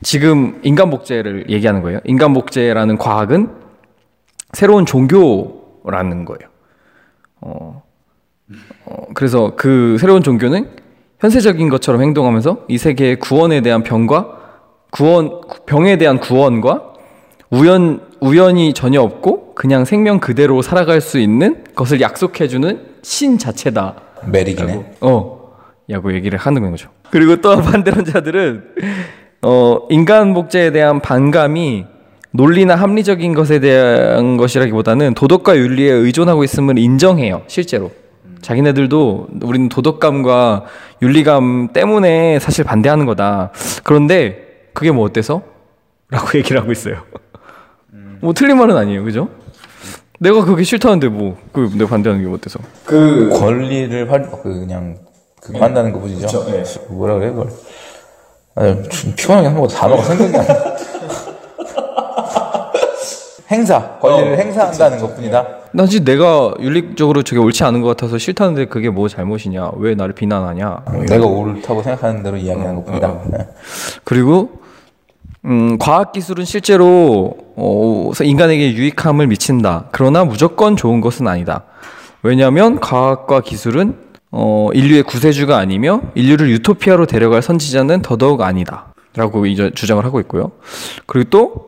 지금 0.04 0.60
인간 0.64 0.90
복제를 0.90 1.50
얘기하는 1.50 1.82
거예요. 1.82 2.00
인간 2.06 2.34
복제라는 2.34 2.98
과학은 2.98 3.50
새로운 4.54 4.86
종교라는 4.86 6.26
거예요. 6.26 6.50
어, 7.42 7.84
어, 8.86 9.08
그래서 9.14 9.54
그 9.56 9.98
새로운 10.00 10.24
종교는 10.24 10.70
현세적인 11.20 11.70
것처럼 11.70 12.02
행동하면서 12.02 12.66
이 12.68 12.78
세계의 12.78 13.18
구원에 13.18 13.62
대한 13.62 13.84
병과 13.84 14.38
구원 14.92 15.42
병에 15.66 15.98
대한 15.98 16.20
구원과 16.20 16.94
우연 17.50 18.08
우연이 18.20 18.74
전혀 18.74 19.02
없고 19.02 19.56
그냥 19.56 19.86
생명 19.86 20.20
그대로 20.20 20.62
살아갈 20.62 21.02
수 21.02 21.20
있는 21.20 21.64
것을 21.76 22.02
약속해 22.02 22.48
주는 22.48 22.86
신 23.02 23.38
자체다. 23.38 23.96
메릭이네. 24.26 24.98
어, 25.02 25.54
야구 25.90 26.14
얘기를 26.14 26.38
하는 26.38 26.70
거죠. 26.70 26.90
그리고 27.10 27.38
또 27.38 27.56
반대론자들은 27.62 28.76
어, 29.42 29.80
인간 29.90 30.34
복제에 30.34 30.72
대한 30.72 31.00
반감이 31.00 31.86
논리나 32.32 32.76
합리적인 32.76 33.34
것에 33.34 33.60
대한 33.60 34.38
것이라기보다는 34.38 35.14
도덕과 35.14 35.58
윤리에 35.58 35.92
의존하고 35.92 36.44
있음을 36.44 36.78
인정해요. 36.78 37.42
실제로. 37.48 37.92
자기네들도 38.42 39.28
우리는 39.42 39.70
도덕감과 39.70 40.66
윤리감 41.02 41.70
때문에 41.74 42.40
사실 42.40 42.64
반대하는 42.64 43.06
거다. 43.06 43.52
그런데 43.84 44.70
그게 44.74 44.92
뭐 44.92 45.06
어때서? 45.06 45.42
라고 46.10 46.28
얘기를 46.38 46.62
하고 46.62 46.72
있어요. 46.72 47.04
뭐 48.22 48.34
틀린 48.34 48.58
말은 48.58 48.76
아니에요. 48.78 49.04
그죠? 49.04 49.30
내가 50.20 50.44
그게 50.46 50.64
싫다는데 50.64 51.10
뭐, 51.10 51.38
그 51.52 51.70
내가 51.76 51.90
반대하는 51.90 52.24
게뭐 52.24 52.36
어때서? 52.36 52.60
그 52.86 53.30
권리를 53.30 54.12
활, 54.12 54.30
그 54.32 54.44
그냥 54.44 54.98
그거 55.42 55.60
한다는 55.60 55.92
거 55.92 56.00
보시죠. 56.00 56.46
뭐라 56.90 57.16
그래 57.16 57.30
그걸. 57.30 57.50
아, 58.58 58.76
좀 58.90 59.14
피곤하게 59.16 59.48
한거 59.48 59.68
단어가 59.68 60.02
생각이 60.04 60.36
안 60.36 60.48
나. 60.48 60.78
행사 63.50 63.98
권리를 64.00 64.38
행사한다는 64.40 64.98
것뿐이다. 65.00 65.48
난 65.72 65.86
사실 65.86 66.04
내가 66.04 66.54
윤리적으로 66.60 67.24
저게 67.24 67.40
옳지 67.40 67.64
않은 67.64 67.82
것 67.82 67.90
같아서 67.90 68.18
싫다는데 68.18 68.66
그게 68.66 68.90
뭐 68.90 69.08
잘못이냐? 69.08 69.72
왜 69.78 69.96
나를 69.96 70.14
비난하냐? 70.14 70.82
뭐 70.92 71.06
내가 71.06 71.26
옳다고 71.26 71.84
생각하는 71.84 72.24
대로 72.24 72.36
이야기하는 72.36 72.76
것뿐이다. 72.76 73.22
네. 73.28 73.48
그리고 74.04 74.50
음, 75.46 75.78
과학 75.78 76.12
기술은 76.12 76.44
실제로 76.46 77.38
어, 77.56 78.12
인간에게 78.22 78.74
유익함을 78.74 79.28
미친다. 79.28 79.86
그러나 79.92 80.26
무조건 80.26 80.76
좋은 80.76 81.00
것은 81.00 81.28
아니다. 81.28 81.64
왜냐하면 82.24 82.80
과학과 82.80 83.40
기술은 83.42 84.07
어, 84.32 84.70
인류의 84.74 85.04
구세주가 85.04 85.58
아니며 85.58 86.02
인류를 86.16 86.50
유토피아로 86.50 87.06
데려갈 87.06 87.42
선지자는 87.42 88.02
더더욱 88.02 88.42
아니다. 88.42 88.94
라고 89.16 89.46
이제 89.46 89.72
주장을 89.74 90.04
하고 90.06 90.20
있고요. 90.20 90.52
그리고 91.06 91.30
또 91.30 91.68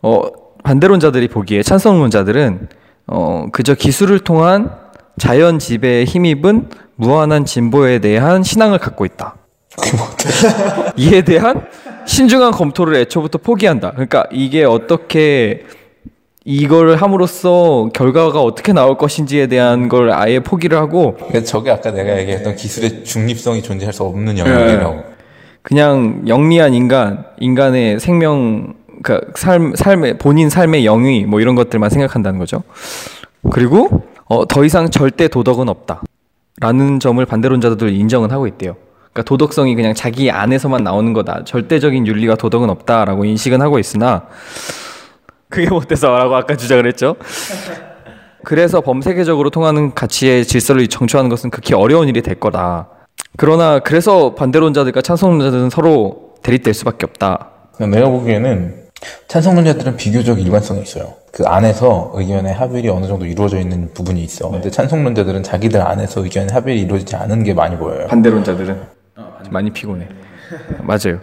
어, 0.00 0.22
반대론자들이 0.64 1.28
보기에 1.28 1.62
찬성론자들은 1.62 2.68
어, 3.08 3.46
그저 3.52 3.74
기술을 3.74 4.20
통한 4.20 4.70
자연 5.18 5.58
지배에 5.58 6.04
힘입은 6.04 6.70
무한한 6.96 7.44
진보에 7.44 7.98
대한 7.98 8.42
신앙을 8.42 8.78
갖고 8.78 9.04
있다. 9.04 9.36
이에 10.96 11.22
대한 11.22 11.66
신중한 12.06 12.52
검토를 12.52 12.96
애초부터 12.96 13.38
포기한다. 13.38 13.92
그러니까 13.92 14.24
이게 14.30 14.64
어떻게 14.64 15.64
이걸 16.44 16.96
함으로써 16.96 17.88
결과가 17.94 18.42
어떻게 18.42 18.72
나올 18.72 18.96
것인지에 18.96 19.46
대한 19.46 19.88
걸 19.88 20.10
아예 20.10 20.40
포기를 20.40 20.78
하고 20.78 21.16
그래서 21.28 21.46
저게 21.46 21.70
아까 21.70 21.92
내가 21.92 22.18
얘기했던 22.18 22.56
기술의 22.56 23.04
중립성이 23.04 23.62
존재할 23.62 23.92
수 23.92 24.02
없는 24.02 24.38
영역이라고. 24.38 25.04
그냥 25.62 26.22
영리한 26.26 26.74
인간, 26.74 27.24
인간의 27.38 28.00
생명, 28.00 28.74
그 29.02 29.20
삶, 29.36 29.74
삶의 29.76 30.18
본인 30.18 30.50
삶의 30.50 30.84
영위 30.84 31.24
뭐 31.24 31.40
이런 31.40 31.54
것들만 31.54 31.90
생각한다는 31.90 32.40
거죠. 32.40 32.64
그리고 33.52 34.02
어, 34.26 34.46
더 34.46 34.64
이상 34.64 34.90
절대 34.90 35.28
도덕은 35.28 35.68
없다. 35.68 36.02
라는 36.60 37.00
점을 37.00 37.24
반대론자들 37.24 37.92
인정은 37.92 38.30
하고 38.30 38.46
있대요. 38.46 38.76
그러니까 39.12 39.22
도덕성이 39.28 39.74
그냥 39.74 39.94
자기 39.94 40.30
안에서만 40.30 40.82
나오는 40.82 41.12
거다. 41.12 41.44
절대적인 41.44 42.06
윤리와 42.06 42.36
도덕은 42.36 42.70
없다라고 42.70 43.24
인식은 43.24 43.60
하고 43.62 43.78
있으나 43.78 44.26
그게 45.52 45.68
못돼서라고 45.68 46.34
아까 46.34 46.56
주장을 46.56 46.84
했죠. 46.86 47.14
그래서 48.42 48.80
범세계적으로 48.80 49.50
통하는 49.50 49.94
가치의 49.94 50.44
질서를 50.44 50.88
정초하는 50.88 51.28
것은 51.30 51.50
극히 51.50 51.74
어려운 51.74 52.08
일이 52.08 52.22
될 52.22 52.34
거다. 52.40 52.88
그러나 53.36 53.78
그래서 53.78 54.34
반대론자들과 54.34 55.02
찬성론자들은 55.02 55.70
서로 55.70 56.32
대립될 56.42 56.74
수밖에 56.74 57.06
없다. 57.06 57.50
내가 57.78 58.08
보기에는 58.08 58.82
찬성론자들은 59.28 59.96
비교적 59.96 60.40
일관성이 60.40 60.82
있어요. 60.82 61.14
그 61.32 61.44
안에서 61.44 62.12
의견의 62.14 62.52
합일이 62.54 62.88
어느 62.88 63.06
정도 63.06 63.26
이루어져 63.26 63.58
있는 63.58 63.92
부분이 63.94 64.22
있어. 64.24 64.50
근데 64.50 64.70
찬성론자들은 64.70 65.42
자기들 65.42 65.80
안에서 65.80 66.24
의견의 66.24 66.52
합일이 66.52 66.80
이루어지지 66.82 67.14
않은 67.16 67.44
게 67.44 67.54
많이 67.54 67.76
보여요. 67.76 68.06
반대론자들은 68.08 68.82
많이 69.50 69.70
피곤해. 69.70 70.08
맞아요. 70.82 71.20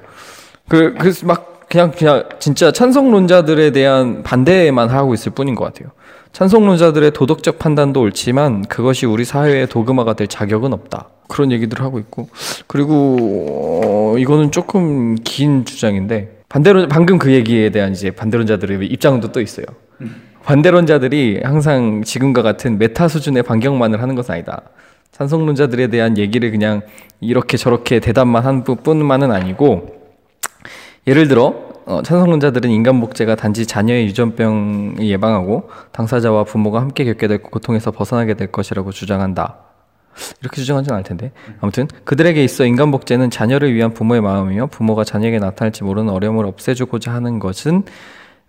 그 0.68 0.94
그래서 0.98 1.26
막 1.26 1.59
그냥 1.70 1.92
그냥 1.92 2.24
진짜 2.40 2.72
찬성론자들에 2.72 3.72
대한 3.72 4.24
반대만 4.24 4.90
하고 4.90 5.14
있을 5.14 5.32
뿐인 5.32 5.54
것 5.56 5.66
같아요. 5.66 5.92
찬성론자들의 6.34 7.12
도덕적 7.12 7.60
판단도 7.60 8.02
옳지만 8.02 8.64
그것이 8.64 9.06
우리 9.06 9.24
사회의 9.24 9.68
도그마가 9.68 10.14
될 10.14 10.28
자격은 10.28 10.74
없다. 10.74 11.10
그런 11.28 11.52
얘기들을 11.52 11.84
하고 11.84 12.00
있고 12.00 12.28
그리고 12.66 13.18
어, 13.84 14.18
이거는 14.18 14.52
조금 14.52 15.16
긴 15.24 15.64
주장인데 15.64 16.40
반대론 16.50 16.90
방금 16.90 17.20
그 17.20 17.32
얘기에 17.32 17.70
대한 17.70 17.92
이제 17.92 18.10
반대론자들의 18.10 18.88
입장도 18.88 19.32
또 19.32 19.40
있어요. 19.40 19.66
반대론자들이 20.46 21.42
항상 21.44 22.02
지금과 22.04 22.42
같은 22.42 22.80
메타 22.80 23.08
수준의 23.08 23.44
반격만을 23.44 24.02
하는 24.02 24.16
것은 24.16 24.34
아니다. 24.34 24.64
찬성론자들에 25.12 25.88
대한 25.88 26.18
얘기를 26.18 26.50
그냥 26.50 26.82
이렇게 27.22 27.58
저렇게 27.58 28.00
대답만 28.00 28.44
한 28.46 28.64
뿐만은 28.64 29.32
아니고 29.32 30.00
예를 31.10 31.28
들어 31.28 31.70
어, 31.88 32.04
찬성론자들은 32.04 32.70
인간 32.70 33.00
복제가 33.00 33.34
단지 33.34 33.66
자녀의 33.66 34.06
유전병을 34.06 35.02
예방하고 35.02 35.72
당사자와 35.92 36.44
부모가 36.44 36.82
함께 36.82 37.04
겪게 37.04 37.28
될 37.28 37.42
고통에서 37.42 37.90
벗어나게 37.90 38.36
될 38.36 38.52
것이라고 38.52 38.92
주장한다. 38.92 39.58
이렇게 40.42 40.62
주장하진 40.62 40.94
않을 40.94 41.04
텐데 41.04 41.32
아무튼 41.62 41.88
그들에게 42.04 42.44
있어 42.44 42.66
인간 42.66 42.92
복제는 42.92 43.32
자녀를 43.32 43.74
위한 43.74 43.96
부모의 43.96 44.22
마음이며 44.22 44.68
부모가 44.68 45.04
자녀에게 45.04 45.40
나타날지 45.40 45.84
모르는 45.84 46.14
어려움을 46.14 46.46
없애주고자 46.46 47.12
하는 47.12 47.40
것은 47.40 47.86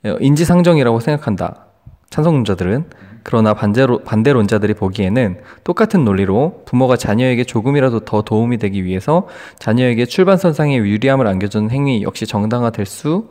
어, 0.04 0.16
인지상정이라고 0.20 1.00
생각한다. 1.00 1.64
찬성론자들은 2.10 2.84
그러나 3.22 3.54
반대로, 3.54 3.98
반대론자들이 4.00 4.74
보기에는 4.74 5.40
똑같은 5.64 6.04
논리로 6.04 6.62
부모가 6.66 6.96
자녀에게 6.96 7.44
조금이라도 7.44 8.00
더 8.00 8.22
도움이 8.22 8.58
되기 8.58 8.84
위해서 8.84 9.28
자녀에게 9.58 10.06
출발선상에 10.06 10.76
유리함을 10.76 11.26
안겨주는 11.26 11.70
행위 11.70 12.02
역시 12.02 12.26
정당화될 12.26 12.86
수 12.86 13.28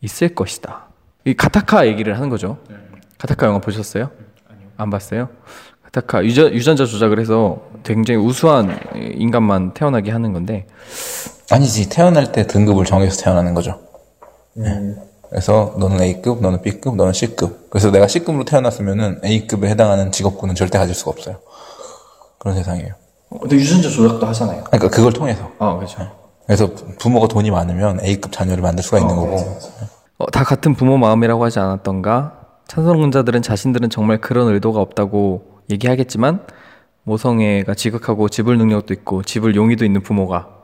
있을 0.00 0.34
것이다. 0.34 0.88
이 1.24 1.34
가타카 1.34 1.86
얘기를 1.86 2.16
하는 2.16 2.28
거죠. 2.28 2.58
가타카 3.18 3.46
영화 3.46 3.58
보셨어요? 3.58 4.10
안 4.76 4.90
봤어요? 4.90 5.28
가타카 5.84 6.24
유전, 6.24 6.52
유전자 6.52 6.86
조작을 6.86 7.18
해서 7.18 7.68
굉장히 7.82 8.20
우수한 8.20 8.78
인간만 8.94 9.74
태어나게 9.74 10.10
하는 10.10 10.32
건데 10.32 10.66
아니지 11.50 11.88
태어날 11.90 12.32
때 12.32 12.46
등급을 12.46 12.84
정해서 12.84 13.22
태어나는 13.22 13.54
거죠. 13.54 13.80
네. 14.54 14.94
그래서 15.30 15.74
너는 15.78 16.02
A급, 16.02 16.42
너는 16.42 16.60
B급, 16.60 16.96
너는 16.96 17.12
C급. 17.12 17.70
그래서 17.70 17.92
내가 17.92 18.08
C급으로 18.08 18.44
태어났으면은 18.44 19.20
A급에 19.24 19.68
해당하는 19.68 20.10
직업군은 20.10 20.56
절대 20.56 20.76
가질 20.76 20.94
수가 20.94 21.12
없어요. 21.12 21.36
그런 22.38 22.56
세상이에요. 22.56 22.94
근데 23.40 23.56
유전자 23.56 23.88
조작도 23.88 24.26
하잖아요. 24.26 24.64
그러니까 24.64 24.88
그걸 24.90 25.12
통해서. 25.12 25.48
아 25.60 25.76
그렇죠. 25.76 25.98
그래서 26.46 26.68
부모가 26.98 27.28
돈이 27.28 27.52
많으면 27.52 28.04
A급 28.04 28.32
자녀를 28.32 28.60
만들 28.60 28.82
수가 28.82 28.98
있는 28.98 29.14
거고. 29.14 29.36
어, 30.18 30.26
다 30.32 30.42
같은 30.42 30.74
부모 30.74 30.98
마음이라고 30.98 31.44
하지 31.44 31.60
않았던가? 31.60 32.40
찬성론자들은 32.66 33.42
자신들은 33.42 33.88
정말 33.88 34.20
그런 34.20 34.48
의도가 34.52 34.80
없다고 34.80 35.42
얘기하겠지만 35.70 36.44
모성애가 37.04 37.74
지극하고 37.74 38.28
지불 38.28 38.58
능력도 38.58 38.92
있고 38.94 39.22
지불 39.22 39.54
용의도 39.54 39.84
있는 39.84 40.02
부모가 40.02 40.59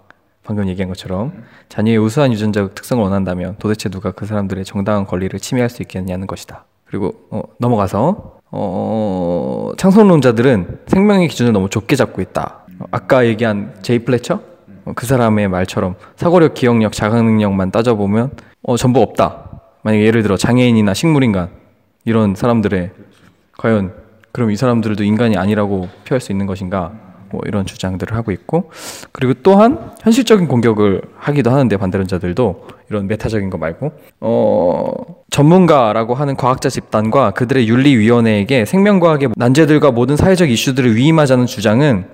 방금 0.47 0.69
얘기한 0.69 0.89
것처럼 0.89 1.33
자녀의 1.69 1.99
우수한 1.99 2.33
유전자 2.33 2.69
특성을 2.69 3.03
원한다면 3.03 3.57
도대체 3.59 3.89
누가 3.89 4.13
그 4.13 4.27
사람들의 4.27 4.65
정당한 4.65 5.05
권리를 5.05 5.39
침해할 5.41 5.69
수 5.69 5.83
있겠냐는 5.83 6.29
것이다. 6.29 6.65
그리고 6.85 7.15
어, 7.31 7.43
넘어가서 7.59 8.37
어, 8.53 9.73
창성론자들은 9.77 10.83
생명의 10.87 11.27
기준을 11.29 11.53
너무 11.53 11.69
좁게 11.69 11.97
잡고 11.97 12.23
있다. 12.23 12.61
어, 12.79 12.85
아까 12.93 13.27
얘기한 13.27 13.75
제이 13.83 13.99
플래처 13.99 14.41
어, 14.85 14.93
그 14.95 15.05
사람의 15.05 15.49
말처럼 15.49 15.97
사고력, 16.15 16.55
기억력, 16.55 16.93
자각 16.93 17.25
능력만 17.25 17.73
따져보면 17.73 18.31
어, 18.63 18.77
전부 18.77 19.03
없다. 19.03 19.51
만약 19.83 19.99
예를 19.99 20.23
들어 20.23 20.37
장애인이나 20.37 20.95
식물인간 20.95 21.51
이런 22.05 22.37
사람들의 22.37 22.93
과연 23.59 23.95
그럼 24.31 24.53
이 24.53 24.57
사람들도 24.57 25.03
인간이 25.03 25.37
아니라고 25.37 25.89
표할 26.07 26.21
수 26.21 26.31
있는 26.31 26.47
것인가? 26.47 27.06
뭐 27.31 27.41
이런 27.47 27.67
주장들을 27.67 28.17
하고 28.17 28.33
있고 28.33 28.71
그리고 29.13 29.35
또한 29.43 29.93
현실적인 30.03 30.49
공격을 30.49 31.03
하기도 31.17 31.51
하는데 31.51 31.77
반대론자들도 31.77 32.67
이런 32.91 33.07
메타적인 33.07 33.51
거 33.51 33.59
말고 33.59 33.93
어 34.21 34.93
전문가라고 35.31 36.15
하는 36.15 36.37
과학자 36.37 36.69
집단과 36.69 37.33
그들의 37.33 37.69
윤리위원회에게 37.69 38.65
생명과학의 38.65 39.31
난제들과 39.37 39.91
모든 39.91 40.17
사회적 40.17 40.51
이슈들을 40.51 40.97
위임하자는 40.97 41.47
주장은 41.47 42.07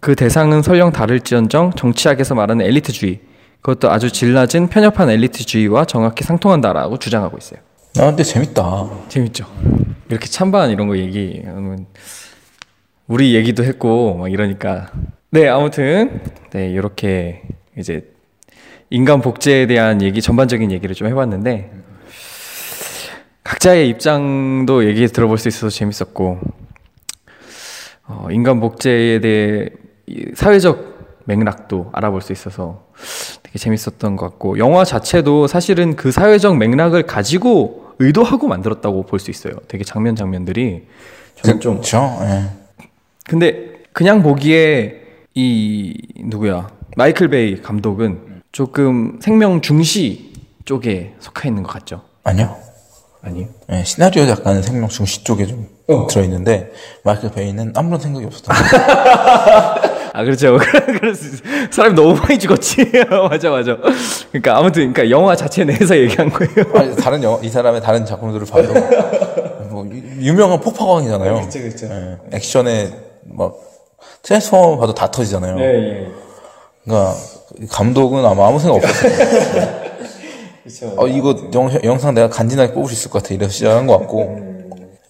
그 0.00 0.14
대상은 0.14 0.62
설령 0.62 0.92
다를지언정 0.92 1.72
정치학에서 1.76 2.34
말하는 2.34 2.66
엘리트주의 2.66 3.20
그것도 3.60 3.90
아주 3.90 4.10
질 4.10 4.34
낮은 4.34 4.68
편협한 4.68 5.08
엘리트주의와 5.08 5.86
정확히 5.86 6.24
상통한다라고 6.24 6.98
주장하고 6.98 7.38
있어요. 7.38 7.60
아 7.98 8.06
근데 8.06 8.22
재밌다. 8.22 8.90
재밌죠. 9.08 9.46
이렇게 10.10 10.26
찬반 10.26 10.70
이런 10.70 10.88
거 10.88 10.98
얘기하면 10.98 11.86
우리 13.06 13.34
얘기도 13.34 13.64
했고 13.64 14.14
막 14.16 14.32
이러니까 14.32 14.90
네 15.30 15.48
아무튼 15.48 16.22
네 16.50 16.70
이렇게 16.70 17.42
이제 17.76 18.10
인간 18.90 19.20
복제에 19.20 19.66
대한 19.66 20.00
얘기 20.02 20.22
전반적인 20.22 20.70
얘기를 20.70 20.94
좀 20.94 21.08
해봤는데 21.08 21.70
각자의 23.42 23.88
입장도 23.90 24.86
얘기 24.86 25.06
들어볼 25.06 25.36
수 25.38 25.48
있어서 25.48 25.68
재밌었고 25.68 26.40
어, 28.06 28.28
인간 28.30 28.60
복제에 28.60 29.20
대해 29.20 29.68
사회적 30.34 30.94
맥락도 31.24 31.90
알아볼 31.92 32.20
수 32.20 32.32
있어서 32.32 32.86
되게 33.42 33.58
재밌었던 33.58 34.16
것 34.16 34.30
같고 34.30 34.58
영화 34.58 34.84
자체도 34.84 35.46
사실은 35.46 35.96
그 35.96 36.10
사회적 36.12 36.56
맥락을 36.58 37.04
가지고 37.04 37.94
의도하고 37.98 38.46
만들었다고 38.48 39.04
볼 39.04 39.18
수 39.20 39.30
있어요. 39.30 39.54
되게 39.68 39.84
장면 39.84 40.16
장면들이 40.16 40.86
저는 41.36 41.60
좀 41.60 41.74
그렇죠. 41.74 42.18
예. 42.22 42.63
근데 43.28 43.72
그냥 43.92 44.22
보기에 44.22 45.00
이 45.34 45.94
누구야 46.24 46.68
마이클 46.96 47.28
베이 47.28 47.60
감독은 47.62 48.42
조금 48.52 49.18
생명 49.22 49.60
중시 49.60 50.32
쪽에 50.64 51.14
속해 51.20 51.48
있는 51.48 51.62
것 51.62 51.72
같죠? 51.72 52.02
아니요. 52.22 52.56
아니요. 53.22 53.46
예, 53.72 53.82
시나리오 53.84 54.26
작가는 54.26 54.62
생명 54.62 54.88
중시 54.88 55.24
쪽에 55.24 55.46
좀 55.46 55.66
들어있는데 56.08 56.72
마이클 57.02 57.30
베이는 57.30 57.72
아무런 57.74 57.98
생각이 58.00 58.26
없었다. 58.26 58.54
아 60.16 60.22
그렇죠. 60.22 60.56
그래서 61.00 61.24
사람이 61.70 61.96
너무 61.96 62.14
많이 62.14 62.38
죽었지. 62.38 62.92
맞아 63.28 63.50
맞아. 63.50 63.76
그러니까 64.30 64.58
아무튼 64.58 64.92
그러니까 64.92 65.10
영화 65.10 65.34
자체 65.34 65.64
내에서 65.64 65.96
얘기한 65.96 66.28
거예요. 66.30 66.52
아니, 66.74 66.94
다른 66.96 67.22
영화, 67.22 67.40
이 67.42 67.48
사람의 67.48 67.80
다른 67.82 68.04
작품들을 68.04 68.46
봐도 68.46 68.72
뭐 69.70 69.84
유- 69.90 70.26
유명한 70.28 70.60
폭파광이잖아요. 70.60 71.40
그쵸, 71.40 71.58
그쵸. 71.60 71.86
예, 71.90 72.18
액션에 72.32 72.90
막 73.26 73.54
트랜스포머 74.22 74.78
봐도 74.78 74.94
다 74.94 75.10
터지잖아요. 75.10 75.58
예. 75.60 76.08
그러니까 76.84 77.14
감독은 77.70 78.24
아마 78.24 78.48
아무 78.48 78.58
생각 78.58 78.76
없었어요. 78.76 79.84
그쵸. 80.64 80.94
어 80.96 81.06
이거 81.06 81.34
영, 81.54 81.70
영상 81.84 82.14
내가 82.14 82.28
간지나게 82.28 82.72
뽑을 82.72 82.88
수 82.88 82.94
있을 82.94 83.10
것 83.10 83.22
같아 83.22 83.34
이래서 83.34 83.52
시작한 83.52 83.86
것 83.86 83.98
같고 83.98 84.38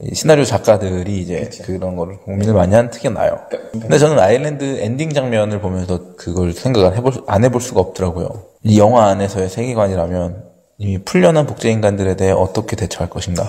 이 0.00 0.14
시나리오 0.14 0.44
작가들이 0.44 1.20
이제 1.20 1.48
그런 1.64 1.96
거를 1.96 2.16
고민을 2.18 2.52
많이 2.54 2.74
하는 2.74 2.90
특이 2.90 3.08
나요. 3.08 3.38
근데 3.72 3.96
저는 3.98 4.18
아일랜드 4.18 4.78
엔딩 4.80 5.12
장면을 5.12 5.60
보면서 5.60 6.16
그걸 6.16 6.52
생각을 6.52 6.96
해볼 6.96 7.12
수- 7.12 7.24
안 7.28 7.44
해볼 7.44 7.60
수가 7.60 7.80
없더라고요. 7.80 8.28
이 8.64 8.78
영화 8.78 9.06
안에서의 9.06 9.48
세계관이라면 9.48 10.44
이미 10.84 10.98
풀려난 10.98 11.46
복제 11.46 11.70
인간들에 11.70 12.14
대해 12.14 12.30
어떻게 12.30 12.76
대처할 12.76 13.08
것인가. 13.08 13.42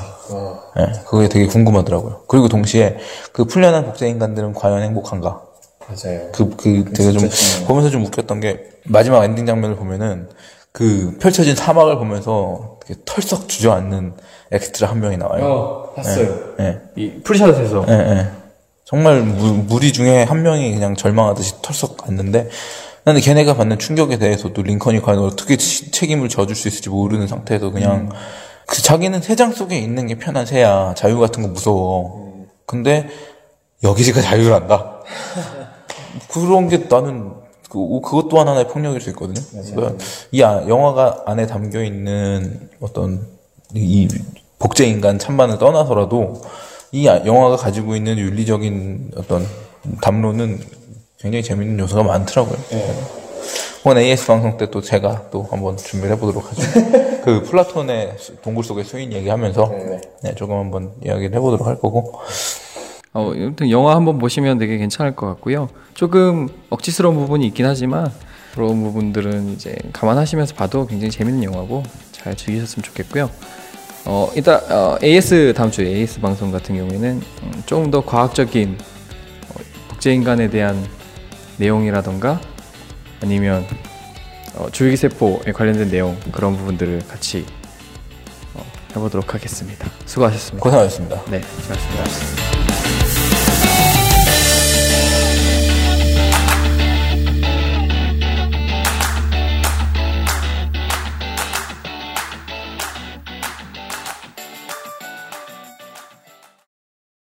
예, 0.80 0.86
그게 1.06 1.28
되게 1.28 1.48
궁금하더라고요. 1.48 2.22
그리고 2.28 2.48
동시에 2.48 2.98
그 3.34 3.44
풀려난 3.44 3.86
복제 3.86 4.08
인간들은 4.08 4.54
과연 4.54 4.82
행복한가? 4.82 5.42
맞아요. 5.88 6.30
그, 6.32 6.50
그, 6.56 6.86
되게 6.94 7.12
좀, 7.12 7.30
보면서 7.68 7.90
좀 7.90 8.06
웃겼던 8.06 8.40
게, 8.40 8.70
마지막 8.86 9.26
엔딩 9.26 9.46
장면을 9.46 9.76
보면은, 9.76 10.30
그, 10.72 11.18
펼쳐진 11.20 11.56
사막을 11.56 11.98
보면서, 11.98 12.80
털썩 13.04 13.50
주저앉는 13.50 14.14
엑스트라 14.52 14.90
한 14.90 15.02
명이 15.02 15.18
나와요. 15.18 15.46
어, 15.46 15.94
봤어요. 15.94 16.40
예, 16.62 16.80
이 16.96 17.12
풀샷에서 17.22 17.86
예, 17.90 17.94
예. 17.94 18.28
정말 18.86 19.22
무, 19.22 19.64
무리 19.68 19.92
중에 19.92 20.24
한 20.24 20.42
명이 20.42 20.74
그냥 20.74 20.96
절망하듯이 20.96 21.62
털썩 21.62 22.08
앉는데, 22.08 22.50
근데 23.06 23.22
걔네가 23.22 23.56
받는 23.56 23.78
충격에 23.78 24.18
대해서도 24.18 24.64
링컨이 24.64 25.02
과연 25.02 25.20
어떻게 25.24 25.58
치- 25.58 25.92
책임을 25.92 26.28
져줄 26.28 26.56
수 26.56 26.68
있을지 26.68 26.90
모르는 26.90 27.28
상태에서 27.28 27.70
그냥, 27.70 28.10
그 28.66 28.82
자기는 28.82 29.22
새장 29.22 29.54
속에 29.54 29.78
있는 29.78 30.08
게 30.08 30.16
편한 30.16 30.48
새야. 30.48 30.96
자유 30.98 31.20
같은 31.20 31.44
거 31.44 31.50
무서워. 31.50 32.48
근데, 32.66 33.08
여기가 33.84 34.22
자유란다. 34.22 35.02
그런 36.34 36.68
게 36.68 36.78
나는 36.90 37.32
그, 37.70 38.02
그것 38.02 38.28
또한 38.30 38.48
하나의 38.48 38.68
폭력일 38.70 39.00
수 39.02 39.10
있거든요. 39.12 39.40
그러니까 39.76 40.04
이 40.32 40.42
아- 40.42 40.68
영화가 40.68 41.24
안에 41.28 41.46
담겨 41.46 41.84
있는 41.84 42.70
어떤 42.80 43.28
이 43.76 44.08
복제 44.58 44.86
인간 44.88 45.20
찬반을 45.20 45.60
떠나서라도 45.60 46.42
이 46.92 47.08
아- 47.08 47.24
영화가 47.24 47.58
가지고 47.58 47.96
있는 47.96 48.18
윤리적인 48.18 49.12
어떤 49.18 49.46
담론은 50.02 50.60
굉장히 51.20 51.44
재밌는 51.44 51.80
요소가 51.80 52.04
많더라고요. 52.04 52.58
이번 53.82 53.98
AS 54.00 54.26
방송 54.28 54.58
때 54.58 54.66
또 54.72 54.82
제가 54.82 55.30
또 55.32 55.48
한번 55.50 55.78
준비를 55.78 56.16
해보도록 56.16 56.50
하죠. 56.52 56.62
그 57.24 57.44
플라톤의 57.44 58.16
수- 58.20 58.36
동굴 58.42 58.64
속의 58.64 58.84
수인 58.84 59.14
얘기하면서 59.14 59.72
네, 60.24 60.36
조금 60.36 60.58
한번 60.58 60.92
이야기를 61.04 61.36
해보도록 61.36 61.68
할 61.68 61.80
거고 61.80 62.20
어, 63.14 63.32
아무튼 63.34 63.70
영화 63.70 63.96
한번 63.96 64.18
보시면 64.18 64.58
되게 64.58 64.78
괜찮을 64.78 65.16
것 65.16 65.28
같고요. 65.28 65.70
조금 65.94 66.50
억지스러운 66.70 67.16
부분이 67.16 67.46
있긴 67.48 67.66
하지만 67.66 68.12
그런 68.54 68.84
부분들은 68.84 69.54
이제 69.54 69.76
감안하시면서 69.94 70.56
봐도 70.56 70.86
굉장히 70.88 71.12
재밌는 71.12 71.44
영화고 71.44 71.84
잘 72.12 72.36
즐기셨으면 72.36 72.84
좋겠고요. 72.84 73.30
어, 74.06 74.30
이따 74.36 74.58
어, 74.70 74.98
AS 75.02 75.54
다음 75.56 75.72
주에 75.72 75.88
AS 75.88 76.20
방송 76.20 76.52
같은 76.52 76.76
경우에는 76.76 77.22
음, 77.44 77.64
조금 77.66 77.90
더 77.90 78.04
과학적인 78.04 78.78
어, 79.50 79.54
복제 79.90 80.14
인간에 80.14 80.50
대한 80.50 80.84
내용이라던가 81.58 82.40
아니면 83.22 83.66
어, 84.56 84.70
줄기세포에 84.72 85.52
관련된 85.52 85.90
내용 85.90 86.18
그런 86.32 86.56
부분들을 86.56 87.08
같이 87.08 87.46
어, 88.54 88.64
해보도록 88.92 89.34
하겠습니다. 89.34 89.90
수고하셨습니다. 90.06 90.64
고생하셨습니다. 90.64 91.24
네, 91.30 91.42
수고하셨습니다. 91.42 92.55